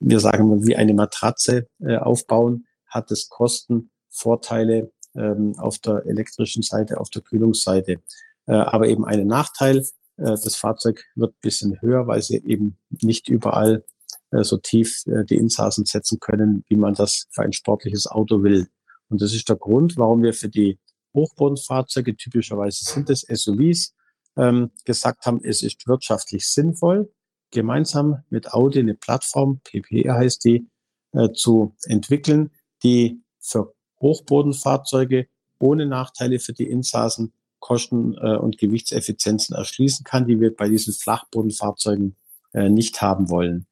wir 0.00 0.20
sagen, 0.20 0.66
wie 0.66 0.76
eine 0.76 0.94
Matratze 0.94 1.68
äh, 1.80 1.96
aufbauen, 1.96 2.66
hat 2.86 3.10
es 3.12 3.28
Kosten, 3.28 3.90
Vorteile 4.08 4.90
ähm, 5.14 5.54
auf 5.58 5.78
der 5.78 6.04
elektrischen 6.06 6.62
Seite, 6.62 6.98
auf 6.98 7.08
der 7.10 7.22
Kühlungsseite. 7.22 8.00
Äh, 8.46 8.52
aber 8.52 8.88
eben 8.88 9.04
einen 9.04 9.28
Nachteil, 9.28 9.78
äh, 9.78 9.84
das 10.24 10.56
Fahrzeug 10.56 11.04
wird 11.14 11.40
bisschen 11.40 11.80
höher, 11.80 12.08
weil 12.08 12.20
sie 12.20 12.42
eben 12.44 12.76
nicht 13.00 13.28
überall 13.28 13.84
äh, 14.32 14.42
so 14.42 14.56
tief 14.56 15.04
äh, 15.06 15.24
die 15.24 15.36
Insassen 15.36 15.84
setzen 15.84 16.18
können, 16.18 16.64
wie 16.68 16.76
man 16.76 16.94
das 16.94 17.28
für 17.30 17.42
ein 17.42 17.52
sportliches 17.52 18.08
Auto 18.08 18.42
will. 18.42 18.66
Und 19.08 19.22
das 19.22 19.34
ist 19.34 19.48
der 19.48 19.56
Grund, 19.56 19.96
warum 19.98 20.24
wir 20.24 20.34
für 20.34 20.48
die 20.48 20.78
Hochbodenfahrzeuge, 21.14 22.16
typischerweise 22.16 22.84
sind 22.84 23.10
es 23.10 23.22
SUVs, 23.22 23.94
ähm, 24.36 24.70
gesagt 24.84 25.26
haben, 25.26 25.40
es 25.42 25.62
ist 25.62 25.86
wirtschaftlich 25.86 26.46
sinnvoll, 26.46 27.12
gemeinsam 27.50 28.22
mit 28.30 28.52
Audi 28.52 28.80
eine 28.80 28.94
Plattform, 28.94 29.60
PPE 29.64 30.14
heißt 30.14 30.44
die, 30.44 30.68
äh, 31.12 31.32
zu 31.32 31.74
entwickeln, 31.84 32.50
die 32.82 33.20
für 33.40 33.74
Hochbodenfahrzeuge 34.00 35.26
ohne 35.58 35.86
Nachteile 35.86 36.38
für 36.38 36.52
die 36.52 36.68
Insassen 36.68 37.32
Kosten 37.58 38.14
äh, 38.14 38.36
und 38.36 38.58
Gewichtseffizienzen 38.58 39.54
erschließen 39.54 40.04
kann, 40.04 40.26
die 40.26 40.40
wir 40.40 40.54
bei 40.54 40.68
diesen 40.68 40.94
Flachbodenfahrzeugen 40.94 42.16
äh, 42.54 42.68
nicht 42.68 43.02
haben 43.02 43.28
wollen. 43.28 43.66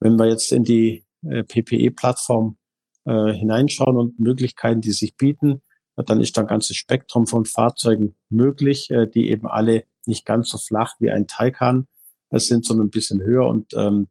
Wenn 0.00 0.16
wir 0.18 0.26
jetzt 0.26 0.50
in 0.50 0.64
die 0.64 1.04
äh, 1.22 1.44
PPE-Plattform 1.44 2.56
äh, 3.04 3.32
hineinschauen 3.32 3.96
und 3.96 4.18
Möglichkeiten, 4.18 4.80
die 4.80 4.92
sich 4.92 5.16
bieten, 5.16 5.62
dann 5.96 6.20
ist 6.20 6.36
da 6.36 6.42
ein 6.42 6.46
ganzes 6.46 6.76
Spektrum 6.76 7.26
von 7.26 7.44
Fahrzeugen 7.44 8.16
möglich, 8.28 8.90
äh, 8.90 9.06
die 9.06 9.30
eben 9.30 9.46
alle 9.46 9.84
nicht 10.06 10.26
ganz 10.26 10.50
so 10.50 10.58
flach 10.58 10.94
wie 10.98 11.10
ein 11.10 11.26
Taycan 11.26 11.86
sind, 12.32 12.64
sondern 12.64 12.88
ein 12.88 12.90
bisschen 12.90 13.22
höher. 13.22 13.46
Und 13.46 13.72
ähm, 13.74 14.08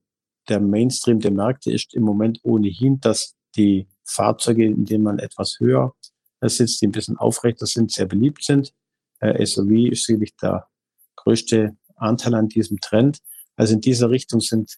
der 0.50 0.60
Mainstream 0.60 1.19
der 1.19 1.32
Märkte 1.32 1.72
ist 1.72 1.93
im 1.93 2.04
Moment 2.04 2.39
ohnehin, 2.43 3.00
dass 3.00 3.36
die 3.56 3.88
Fahrzeuge, 4.06 4.65
in 4.65 4.86
denen 4.86 5.04
man 5.04 5.19
etwas 5.19 5.60
höher 5.60 5.93
äh, 6.39 6.50
sitzt, 6.50 6.82
die 6.82 6.88
ein 6.88 6.91
bisschen 6.91 7.17
aufrechter 7.17 7.65
sind, 7.65 7.91
sehr 7.91 8.06
beliebt 8.06 8.43
sind. 8.43 8.74
Äh, 9.19 9.46
SUV 9.46 9.91
ist 9.91 10.06
sicherlich 10.06 10.36
der 10.38 10.67
größte 11.15 11.76
Anteil 11.96 12.34
an 12.34 12.48
diesem 12.48 12.80
Trend. 12.80 13.19
Also 13.56 13.74
in 13.74 13.82
dieser 13.82 14.10
Richtung 14.10 14.39
sind 14.39 14.78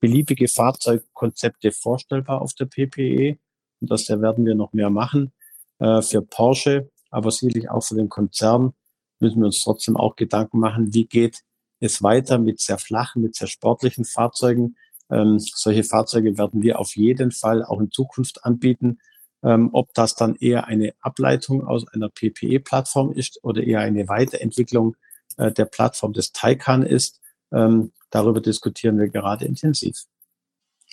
beliebige 0.00 0.48
Fahrzeugkonzepte 0.48 1.72
vorstellbar 1.72 2.42
auf 2.42 2.54
der 2.54 2.66
PPE. 2.66 3.38
Und 3.80 3.90
das 3.90 4.08
werden 4.08 4.46
wir 4.46 4.54
noch 4.54 4.72
mehr 4.72 4.90
machen 4.90 5.32
äh, 5.78 6.02
für 6.02 6.22
Porsche, 6.22 6.90
aber 7.10 7.30
sicherlich 7.30 7.70
auch 7.70 7.82
für 7.82 7.94
den 7.94 8.08
Konzern 8.08 8.72
müssen 9.20 9.40
wir 9.40 9.46
uns 9.46 9.62
trotzdem 9.62 9.96
auch 9.96 10.16
Gedanken 10.16 10.58
machen, 10.58 10.92
wie 10.92 11.06
geht 11.06 11.42
es 11.80 12.02
weiter 12.02 12.38
mit 12.38 12.60
sehr 12.60 12.78
flachen, 12.78 13.22
mit 13.22 13.34
sehr 13.34 13.48
sportlichen 13.48 14.04
Fahrzeugen. 14.04 14.76
Ähm, 15.10 15.38
solche 15.38 15.84
Fahrzeuge 15.84 16.36
werden 16.38 16.62
wir 16.62 16.78
auf 16.78 16.96
jeden 16.96 17.30
Fall 17.30 17.64
auch 17.64 17.80
in 17.80 17.90
Zukunft 17.90 18.44
anbieten. 18.44 18.98
Ähm, 19.42 19.70
ob 19.72 19.92
das 19.94 20.14
dann 20.14 20.34
eher 20.36 20.66
eine 20.66 20.94
Ableitung 21.00 21.66
aus 21.66 21.86
einer 21.88 22.08
PPE-Plattform 22.08 23.12
ist 23.12 23.38
oder 23.44 23.62
eher 23.62 23.80
eine 23.80 24.08
Weiterentwicklung 24.08 24.96
äh, 25.36 25.52
der 25.52 25.66
Plattform 25.66 26.12
des 26.14 26.32
Taycan 26.32 26.82
ist, 26.82 27.20
ähm, 27.52 27.92
darüber 28.10 28.40
diskutieren 28.40 28.98
wir 28.98 29.08
gerade 29.08 29.44
intensiv. 29.44 30.06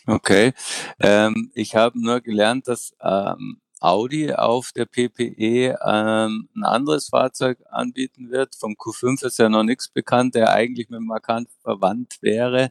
Okay. 0.06 0.54
Ähm, 1.00 1.52
ich 1.54 1.76
habe 1.76 2.00
nur 2.00 2.20
gelernt, 2.20 2.68
dass 2.68 2.94
ähm, 3.02 3.62
Audi 3.84 4.32
auf 4.34 4.72
der 4.72 4.86
PPE 4.86 5.78
ähm, 5.86 6.48
ein 6.56 6.64
anderes 6.64 7.10
Fahrzeug 7.10 7.60
anbieten 7.70 8.32
wird. 8.32 8.56
Vom 8.56 8.76
Q5 8.76 9.26
ist 9.26 9.40
ja 9.40 9.50
noch 9.50 9.64
nichts 9.64 9.90
bekannt, 9.90 10.36
der 10.36 10.54
eigentlich 10.54 10.90
mit 10.90 11.02
Macan 11.02 11.48
verwandt 11.62 12.18
wäre, 12.22 12.70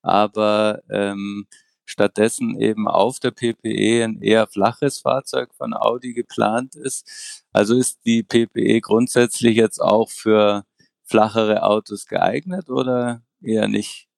aber 0.00 0.82
ähm, 0.88 1.46
stattdessen 1.84 2.58
eben 2.58 2.88
auf 2.88 3.20
der 3.20 3.32
PPE 3.32 4.04
ein 4.04 4.22
eher 4.22 4.46
flaches 4.46 5.00
Fahrzeug 5.00 5.54
von 5.54 5.74
Audi 5.74 6.14
geplant 6.14 6.76
ist. 6.76 7.44
Also 7.52 7.74
ist 7.74 7.98
die 8.06 8.22
PPE 8.22 8.80
grundsätzlich 8.80 9.56
jetzt 9.56 9.80
auch 9.82 10.10
für 10.10 10.64
flachere 11.04 11.62
Autos 11.64 12.06
geeignet 12.06 12.70
oder 12.70 13.22
eher 13.42 13.68
nicht? 13.68 14.08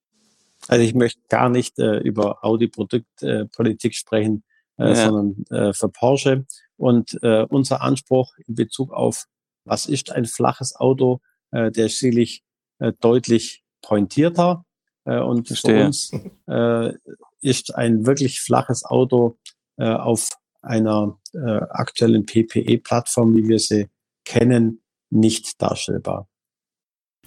Also 0.68 0.84
ich 0.84 0.94
möchte 0.94 1.20
gar 1.28 1.48
nicht 1.48 1.80
äh, 1.80 1.98
über 1.98 2.44
Audi-Produktpolitik 2.44 3.92
äh, 3.92 3.96
sprechen 3.96 4.44
ja. 4.84 4.94
sondern 4.94 5.44
äh, 5.50 5.72
für 5.72 5.88
Porsche. 5.88 6.46
Und 6.76 7.18
äh, 7.22 7.46
unser 7.48 7.80
Anspruch 7.80 8.34
in 8.46 8.54
Bezug 8.54 8.92
auf, 8.92 9.26
was 9.64 9.86
ist 9.86 10.12
ein 10.12 10.26
flaches 10.26 10.76
Auto, 10.76 11.20
äh, 11.50 11.70
der 11.70 11.86
ist 11.86 11.98
sicherlich 11.98 12.42
äh, 12.78 12.92
deutlich 13.00 13.64
pointierter. 13.82 14.64
Äh, 15.04 15.20
und 15.20 15.48
Verstehe. 15.48 15.78
für 15.78 15.86
uns 15.86 16.12
äh, 16.48 16.92
ist 17.40 17.74
ein 17.74 18.06
wirklich 18.06 18.40
flaches 18.40 18.84
Auto 18.84 19.38
äh, 19.76 19.88
auf 19.88 20.30
einer 20.62 21.18
äh, 21.32 21.38
aktuellen 21.38 22.26
PPE-Plattform, 22.26 23.36
wie 23.36 23.48
wir 23.48 23.58
sie 23.58 23.88
kennen, 24.24 24.82
nicht 25.10 25.62
darstellbar. 25.62 26.28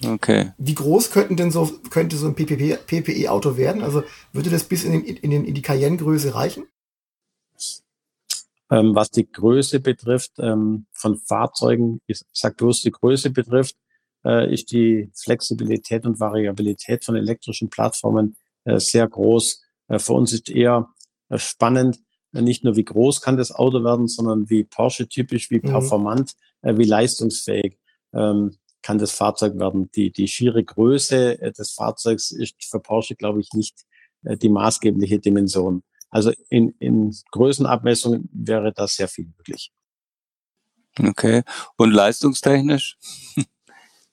Okay. 0.06 0.54
Wie 0.58 0.76
groß 0.76 1.12
könnten 1.12 1.36
denn 1.36 1.52
so, 1.52 1.70
könnte 1.90 2.16
so 2.16 2.28
ein 2.28 2.36
PPE-Auto 2.36 3.58
werden? 3.58 3.82
Also 3.82 4.04
würde 4.32 4.50
das 4.50 4.64
bis 4.64 4.84
in, 4.84 4.92
den, 4.92 5.04
in, 5.04 5.32
den, 5.32 5.46
in 5.46 5.54
die 5.54 5.62
Cayenne-Größe 5.62 6.36
reichen? 6.36 6.68
Ähm, 8.72 8.94
was 8.94 9.10
die 9.10 9.30
Größe 9.30 9.80
betrifft 9.80 10.34
ähm, 10.38 10.86
von 10.94 11.18
Fahrzeugen, 11.18 12.02
ich 12.06 12.22
sage 12.34 12.56
bloß 12.56 12.82
die 12.82 12.92
Größe 12.92 13.32
betrifft, 13.32 13.76
äh, 14.24 14.54
ist 14.54 14.72
die 14.72 15.12
Flexibilität 15.16 16.06
und 16.06 16.20
Variabilität 16.20 17.04
von 17.04 17.16
elektrischen 17.16 17.70
Plattformen 17.70 18.36
äh, 18.66 18.80
sehr 18.80 19.08
groß. 19.08 19.62
Äh, 19.88 20.00
für 20.00 20.14
uns 20.14 20.34
ist 20.34 20.50
eher 20.50 20.90
äh, 21.30 21.38
spannend, 21.38 22.00
äh, 22.34 22.42
nicht 22.42 22.64
nur 22.64 22.76
wie 22.76 22.86
groß 22.86 23.22
kann 23.22 23.38
das 23.38 23.52
Auto 23.52 23.84
werden, 23.84 24.08
sondern 24.08 24.50
wie 24.50 24.64
Porsche 24.64 25.08
typisch, 25.08 25.50
wie 25.50 25.60
mhm. 25.60 25.70
performant, 25.70 26.34
mhm. 26.62 26.78
wie 26.78 26.86
leistungsfähig. 26.86 27.78
Ähm, 28.14 28.58
kann 28.82 28.98
das 28.98 29.12
Fahrzeug 29.12 29.60
werden. 29.60 29.92
Die, 29.92 30.10
die 30.10 30.30
schiere 30.30 30.64
Größe 30.64 31.52
des 31.58 31.72
Fahrzeugs 31.72 32.32
ist 32.32 32.64
für 32.64 32.80
Porsche, 32.80 33.16
glaube 33.16 33.42
ich, 33.42 33.52
nicht 33.52 33.76
die 34.24 34.48
maßgebliche 34.48 35.20
Dimension. 35.20 35.84
Also 36.10 36.32
in, 36.50 36.76
in 36.80 37.16
Größenabmessungen 37.32 38.30
wäre 38.32 38.74
das 38.74 38.96
sehr 38.96 39.08
viel 39.08 39.26
möglich. 39.38 39.72
Okay. 41.00 41.44
Und 41.78 41.92
leistungstechnisch? 41.92 42.98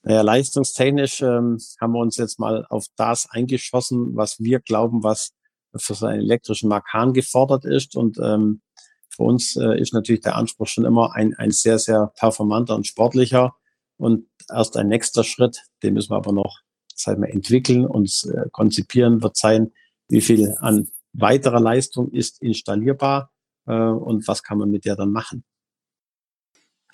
Naja, 0.02 0.22
leistungstechnisch 0.22 1.20
ähm, 1.22 1.58
haben 1.80 1.92
wir 1.92 1.98
uns 1.98 2.16
jetzt 2.16 2.38
mal 2.38 2.64
auf 2.68 2.86
das 2.94 3.26
eingeschossen, 3.28 4.14
was 4.14 4.38
wir 4.38 4.60
glauben, 4.60 5.02
was 5.02 5.32
für 5.74 5.94
so 5.94 6.06
einen 6.06 6.20
elektrischen 6.20 6.68
Makan 6.68 7.12
gefordert 7.12 7.64
ist. 7.64 7.96
Und 7.96 8.16
ähm, 8.18 8.62
für 9.08 9.24
uns 9.24 9.56
äh, 9.56 9.80
ist 9.80 9.94
natürlich 9.94 10.20
der 10.20 10.36
Anspruch 10.36 10.68
schon 10.68 10.84
immer 10.84 11.16
ein, 11.16 11.34
ein 11.34 11.50
sehr, 11.50 11.80
sehr 11.80 12.12
performanter 12.18 12.76
und 12.76 12.86
sportlicher. 12.86 13.56
Und 13.96 14.28
erst 14.48 14.76
ein 14.76 14.86
nächster 14.86 15.24
Schritt, 15.24 15.64
den 15.82 15.94
müssen 15.94 16.10
wir 16.10 16.18
aber 16.18 16.32
noch 16.32 16.60
sagen 16.96 17.22
wir, 17.22 17.30
entwickeln 17.30 17.86
und 17.86 18.10
äh, 18.32 18.48
konzipieren, 18.50 19.22
wird 19.22 19.36
sein, 19.36 19.72
wie 20.08 20.20
viel 20.20 20.54
an 20.60 20.88
weiterer 21.18 21.60
Leistung 21.60 22.10
ist 22.12 22.42
installierbar 22.42 23.30
äh, 23.66 23.72
und 23.72 24.26
was 24.28 24.42
kann 24.42 24.58
man 24.58 24.70
mit 24.70 24.84
der 24.84 24.96
dann 24.96 25.12
machen. 25.12 25.44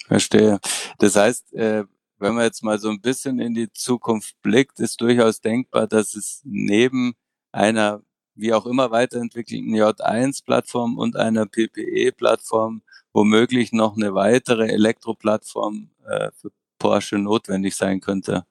Verstehe. 0.07 0.59
Das 0.99 1.17
heißt, 1.17 1.53
äh, 1.55 1.85
wenn 2.19 2.35
man 2.35 2.45
jetzt 2.45 2.63
mal 2.63 2.79
so 2.79 2.89
ein 2.89 3.01
bisschen 3.01 3.41
in 3.41 3.55
die 3.55 3.73
Zukunft 3.73 4.41
blickt, 4.43 4.79
ist 4.81 5.01
durchaus 5.01 5.41
denkbar, 5.41 5.87
dass 5.87 6.15
es 6.15 6.41
neben 6.45 7.15
einer 7.51 8.03
wie 8.35 8.55
auch 8.55 8.67
immer 8.67 8.91
weiterentwickelten 8.91 9.75
J1-Plattform 9.75 10.97
und 10.99 11.17
einer 11.17 11.47
PPE-Plattform 11.47 12.83
womöglich 13.13 13.73
noch 13.73 13.97
eine 13.97 14.15
weitere 14.15 14.69
Elektroplattform 14.69 15.91
äh, 16.07 16.31
für 16.33 16.51
Porsche 16.79 17.19
notwendig 17.19 17.75
sein 17.77 18.01
könnte. 18.01 18.47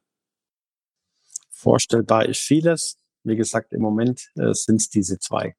Vorstellbar 1.50 2.26
ist 2.26 2.42
vieles. 2.42 2.98
Wie 3.24 3.36
gesagt, 3.36 3.74
im 3.74 3.82
Moment 3.82 4.30
äh, 4.36 4.54
sind 4.54 4.78
es 4.82 4.90
diese 4.90 5.20
zwei. 5.20 5.56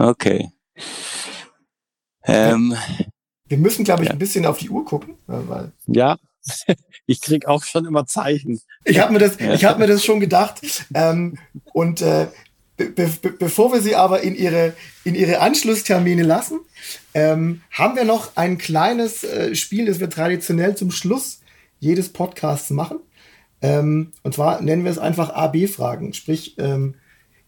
Okay. 0.00 0.50
Ähm, 2.24 2.74
Wir 3.48 3.58
müssen, 3.58 3.84
glaube 3.84 4.02
ich, 4.02 4.08
ja. 4.08 4.14
ein 4.14 4.18
bisschen 4.18 4.46
auf 4.46 4.56
die 4.56 4.70
Uhr 4.70 4.84
gucken. 4.86 5.16
Weil 5.26 5.72
ja, 5.86 6.16
ich 7.06 7.20
krieg 7.20 7.46
auch 7.46 7.64
schon 7.64 7.84
immer 7.84 8.06
Zeichen. 8.06 8.60
Ich 8.86 8.98
habe 8.98 9.12
mir 9.12 9.18
das, 9.18 9.38
ich 9.38 9.64
habe 9.66 9.78
mir 9.78 9.86
das 9.86 10.02
schon 10.02 10.18
gedacht. 10.18 10.62
Ähm, 10.94 11.36
und 11.74 12.00
äh, 12.00 12.28
be 12.78 12.86
be 12.86 13.08
bevor 13.38 13.74
wir 13.74 13.82
Sie 13.82 13.94
aber 13.94 14.22
in 14.22 14.34
Ihre 14.34 14.72
in 15.04 15.14
Ihre 15.14 15.40
Anschlusstermine 15.40 16.22
lassen, 16.22 16.60
ähm, 17.12 17.60
haben 17.70 17.94
wir 17.94 18.04
noch 18.04 18.36
ein 18.38 18.56
kleines 18.56 19.22
äh, 19.22 19.54
Spiel, 19.54 19.84
das 19.84 20.00
wir 20.00 20.08
traditionell 20.08 20.76
zum 20.76 20.90
Schluss 20.90 21.40
jedes 21.78 22.10
Podcasts 22.10 22.70
machen. 22.70 23.00
Ähm, 23.60 24.12
und 24.22 24.34
zwar 24.34 24.62
nennen 24.62 24.84
wir 24.84 24.90
es 24.90 24.98
einfach 24.98 25.28
A-B-Fragen. 25.28 26.14
Sprich, 26.14 26.56
ähm, 26.58 26.94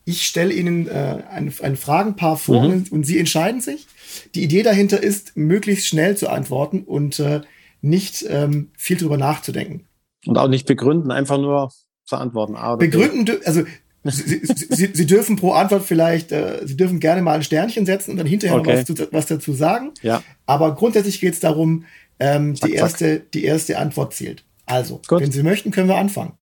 ich 0.05 0.27
stelle 0.27 0.53
Ihnen 0.53 0.89
äh, 0.89 1.23
ein, 1.31 1.53
ein 1.63 1.77
Fragenpaar 1.77 2.37
vor 2.37 2.63
mhm. 2.63 2.73
und, 2.73 2.93
und, 2.93 3.07
Sie 3.07 3.19
entscheiden 3.19 3.61
sich. 3.61 3.87
Die 4.35 4.43
Idee 4.43 4.63
dahinter 4.63 5.03
ist, 5.03 5.37
möglichst 5.37 5.87
schnell 5.87 6.17
zu 6.17 6.29
antworten 6.29 6.83
und 6.83 7.19
äh, 7.21 7.43
nicht 7.81 8.25
ähm, 8.29 8.71
viel 8.77 8.97
drüber 8.97 9.17
nachzudenken. 9.17 9.87
Und 10.27 10.39
auch 10.39 10.49
nicht 10.49 10.67
begründen, 10.67 11.11
einfach 11.11 11.39
nur 11.39 11.73
zu 12.05 12.17
antworten. 12.17 12.57
A 12.57 12.77
begründen, 12.77 13.41
also 13.45 13.63
Sie, 14.05 14.41
Sie, 14.45 14.91
Sie, 14.93 15.07
dürfen 15.07 15.37
pro 15.37 15.53
Antwort 15.53 15.85
vielleicht, 15.85 16.33
äh, 16.33 16.61
Sie 16.65 16.77
dürfen 16.77 16.99
gerne 16.99 17.23
mal 17.23 17.35
ein 17.35 17.45
Sternchen 17.45 17.87
setzen 17.87 18.11
und 18.11 18.17
dann 18.17 18.27
hinterher 18.27 18.59
okay. 18.59 18.79
was, 18.79 18.85
zu, 18.85 19.13
was, 19.13 19.27
dazu 19.27 19.53
sagen. 19.53 19.93
Ja. 20.03 20.25
Aber 20.45 20.75
grundsätzlich 20.75 21.21
geht 21.21 21.35
es 21.35 21.41
darum, 21.41 21.85
ähm, 22.19 22.57
zack, 22.57 22.69
die, 22.69 22.75
erste, 22.75 23.19
zack. 23.19 23.33
die 23.33 23.45
erste 23.45 23.79
Antwort 23.79 24.13
zählt. 24.13 24.45
Also, 24.67 25.01
Gut. 25.07 25.21
wenn 25.21 25.31
Sie 25.31 25.45
möchten, 25.45 25.71
können 25.71 25.89
wir 25.89 25.99
anfangen. 25.99 26.33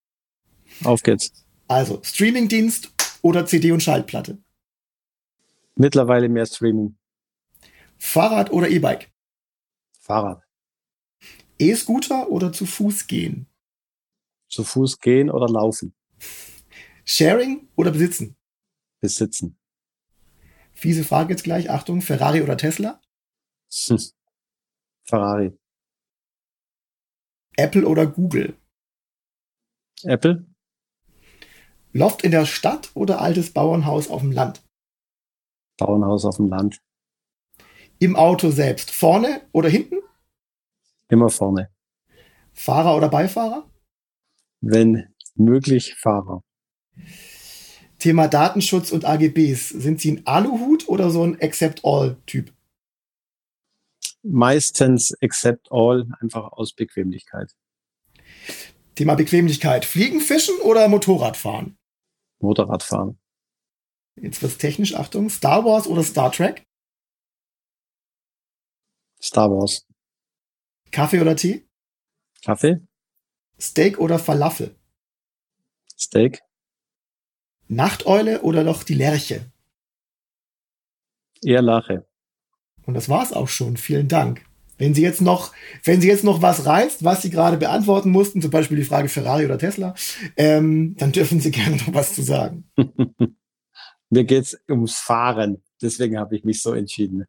Auf 0.85 1.03
geht's. 1.03 1.33
Also, 1.69 2.01
Streamingdienst 2.03 2.93
oder 3.23 3.47
CD 3.47 3.73
und 3.73 3.83
Schaltplatte? 3.83 4.39
Mittlerweile 5.77 6.29
mehr 6.29 6.47
Streaming. 6.47 6.97
Fahrrad 7.99 8.51
oder 8.51 8.69
E-Bike? 8.69 9.11
Fahrrad. 9.99 10.43
E-Scooter 11.59 12.31
oder 12.31 12.53
zu 12.53 12.67
Fuß 12.67 13.07
gehen? 13.07 13.47
Zu 14.49 14.65
Fuß 14.65 14.99
gehen 14.99 15.31
oder 15.31 15.49
laufen? 15.49 15.95
Sharing 17.05 17.69
oder 17.77 17.91
besitzen? 17.91 18.37
Besitzen. 19.01 19.57
Fiese 20.73 21.05
Frage 21.05 21.35
jetzt 21.35 21.45
gleich. 21.45 21.71
Achtung, 21.71 22.01
Ferrari 22.01 22.43
oder 22.43 22.57
Tesla? 22.57 23.01
Hm. 23.87 23.99
Ferrari. 25.05 25.53
Apple 27.57 27.87
oder 27.87 28.07
Google? 28.07 28.57
Apple. 30.05 30.47
Loft 31.93 32.23
in 32.23 32.31
der 32.31 32.47
Stadt 32.47 32.91
oder 32.95 33.21
altes 33.21 33.53
Bauernhaus 33.53 34.09
auf 34.09 34.21
dem 34.21 34.33
Land? 34.33 34.63
Bauernhaus 35.77 36.25
auf 36.25 36.37
dem 36.37 36.49
Land. 36.49 36.81
Im 37.99 38.17
Auto 38.17 38.51
selbst, 38.51 38.91
vorne 38.91 39.43
oder 39.53 39.69
hinten? 39.69 39.97
Immer 41.09 41.29
vorne. 41.29 41.71
Fahrer 42.53 42.97
oder 42.97 43.09
Beifahrer? 43.09 43.69
Wenn 44.61 45.13
möglich, 45.35 45.97
Fahrer. 45.99 46.43
Thema 47.99 48.29
Datenschutz 48.29 48.93
und 48.93 49.05
AGBs. 49.05 49.71
Sind 49.71 50.01
Sie 50.01 50.13
ein 50.13 50.27
Aluhut 50.27 50.89
oder 50.89 51.11
so 51.11 51.25
ein 51.25 51.41
Accept-All-Typ? 51.41 52.53
Meistens 54.23 55.15
Accept 55.23 55.69
All, 55.71 56.07
einfach 56.21 56.53
aus 56.53 56.75
Bequemlichkeit. 56.75 57.55
Thema 58.95 59.15
Bequemlichkeit. 59.15 59.85
Fliegen, 59.85 60.21
Fischen 60.21 60.59
oder 60.63 60.89
Motorradfahren? 60.89 61.77
Motorradfahren. 62.41 63.19
Jetzt 64.17 64.43
wird's 64.43 64.59
technisch, 64.59 64.95
Achtung. 64.95 65.31
Star 65.31 65.65
Wars 65.65 65.87
oder 65.87 66.03
Star 66.03 66.33
Trek? 66.33 66.67
Star 69.23 69.51
Wars. 69.51 69.87
Kaffee 70.91 71.21
oder 71.21 71.37
Tee? 71.37 71.69
Kaffee. 72.45 72.81
Steak 73.59 73.99
oder 73.99 74.19
Falafel? 74.19 74.75
Steak. 75.99 76.43
Nachteule 77.69 78.43
oder 78.43 78.65
doch 78.65 78.83
die 78.83 78.95
Lerche? 78.95 79.53
Eher 81.43 81.63
Lache. 81.63 82.09
Und 82.87 82.95
das 82.95 83.09
war's 83.09 83.33
auch 83.33 83.49
schon. 83.49 83.77
Vielen 83.77 84.09
Dank. 84.09 84.50
Wenn 84.81 84.95
Sie 84.95 85.03
jetzt 85.03 85.21
noch, 85.21 85.53
wenn 85.85 86.01
Sie 86.01 86.09
jetzt 86.09 86.25
noch 86.25 86.41
was 86.41 86.65
reizt, 86.65 87.05
was 87.05 87.21
Sie 87.21 87.29
gerade 87.29 87.59
beantworten 87.59 88.11
mussten, 88.11 88.41
zum 88.41 88.51
Beispiel 88.51 88.79
die 88.79 88.85
Frage 88.85 89.11
Ferrari 89.11 89.45
oder 89.45 89.59
Tesla, 89.59 89.95
ähm, 90.39 90.97
dann 90.97 91.13
dürfen 91.13 91.39
Sie 91.39 91.51
gerne 91.61 91.77
noch 91.77 91.93
was 91.93 92.15
zu 92.15 92.23
sagen. 92.23 92.65
Mir 94.11 94.25
geht's 94.25 94.57
ums 94.71 94.97
Fahren. 94.97 95.63
Deswegen 95.83 96.19
habe 96.19 96.35
ich 96.35 96.45
mich 96.45 96.63
so 96.63 96.73
entschieden. 96.73 97.27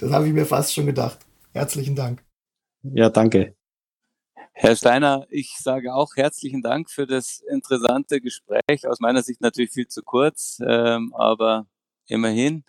Das 0.00 0.10
habe 0.10 0.26
ich 0.26 0.32
mir 0.32 0.44
fast 0.44 0.74
schon 0.74 0.86
gedacht. 0.86 1.18
Herzlichen 1.52 1.94
Dank. 1.94 2.24
Ja, 2.82 3.10
danke. 3.10 3.54
Herr 4.52 4.74
Steiner, 4.74 5.26
ich 5.30 5.56
sage 5.58 5.94
auch 5.94 6.16
herzlichen 6.16 6.62
Dank 6.62 6.90
für 6.90 7.06
das 7.06 7.42
interessante 7.50 8.20
Gespräch. 8.20 8.88
Aus 8.88 9.00
meiner 9.00 9.22
Sicht 9.22 9.40
natürlich 9.40 9.70
viel 9.70 9.86
zu 9.86 10.02
kurz, 10.02 10.60
ähm, 10.66 11.14
aber 11.14 11.66
immerhin. 12.06 12.64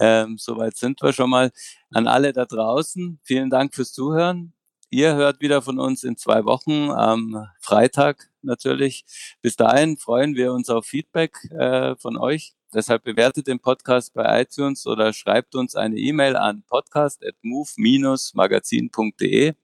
Ähm, 0.00 0.36
soweit 0.38 0.76
sind 0.76 1.02
wir 1.02 1.12
schon 1.12 1.30
mal. 1.30 1.50
An 1.90 2.06
alle 2.06 2.32
da 2.32 2.44
draußen, 2.44 3.20
vielen 3.24 3.50
Dank 3.50 3.74
fürs 3.74 3.92
Zuhören. 3.92 4.52
Ihr 4.90 5.14
hört 5.14 5.40
wieder 5.40 5.60
von 5.60 5.78
uns 5.78 6.02
in 6.02 6.16
zwei 6.16 6.44
Wochen 6.44 6.90
am 6.90 7.46
Freitag 7.60 8.30
natürlich. 8.42 9.04
Bis 9.42 9.56
dahin 9.56 9.98
freuen 9.98 10.34
wir 10.34 10.52
uns 10.52 10.70
auf 10.70 10.86
Feedback 10.86 11.36
äh, 11.50 11.94
von 11.96 12.16
euch. 12.16 12.54
Deshalb 12.74 13.04
bewertet 13.04 13.46
den 13.46 13.60
Podcast 13.60 14.14
bei 14.14 14.42
iTunes 14.42 14.86
oder 14.86 15.12
schreibt 15.12 15.54
uns 15.54 15.74
eine 15.74 15.96
E-Mail 15.96 16.36
an 16.36 16.64
podcast.move-magazin.de 16.66 19.54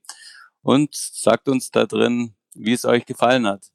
und 0.62 0.94
sagt 0.94 1.48
uns 1.48 1.70
da 1.70 1.87
drin, 1.87 2.34
wie 2.54 2.72
es 2.72 2.84
euch 2.84 3.04
gefallen 3.04 3.46
hat. 3.46 3.73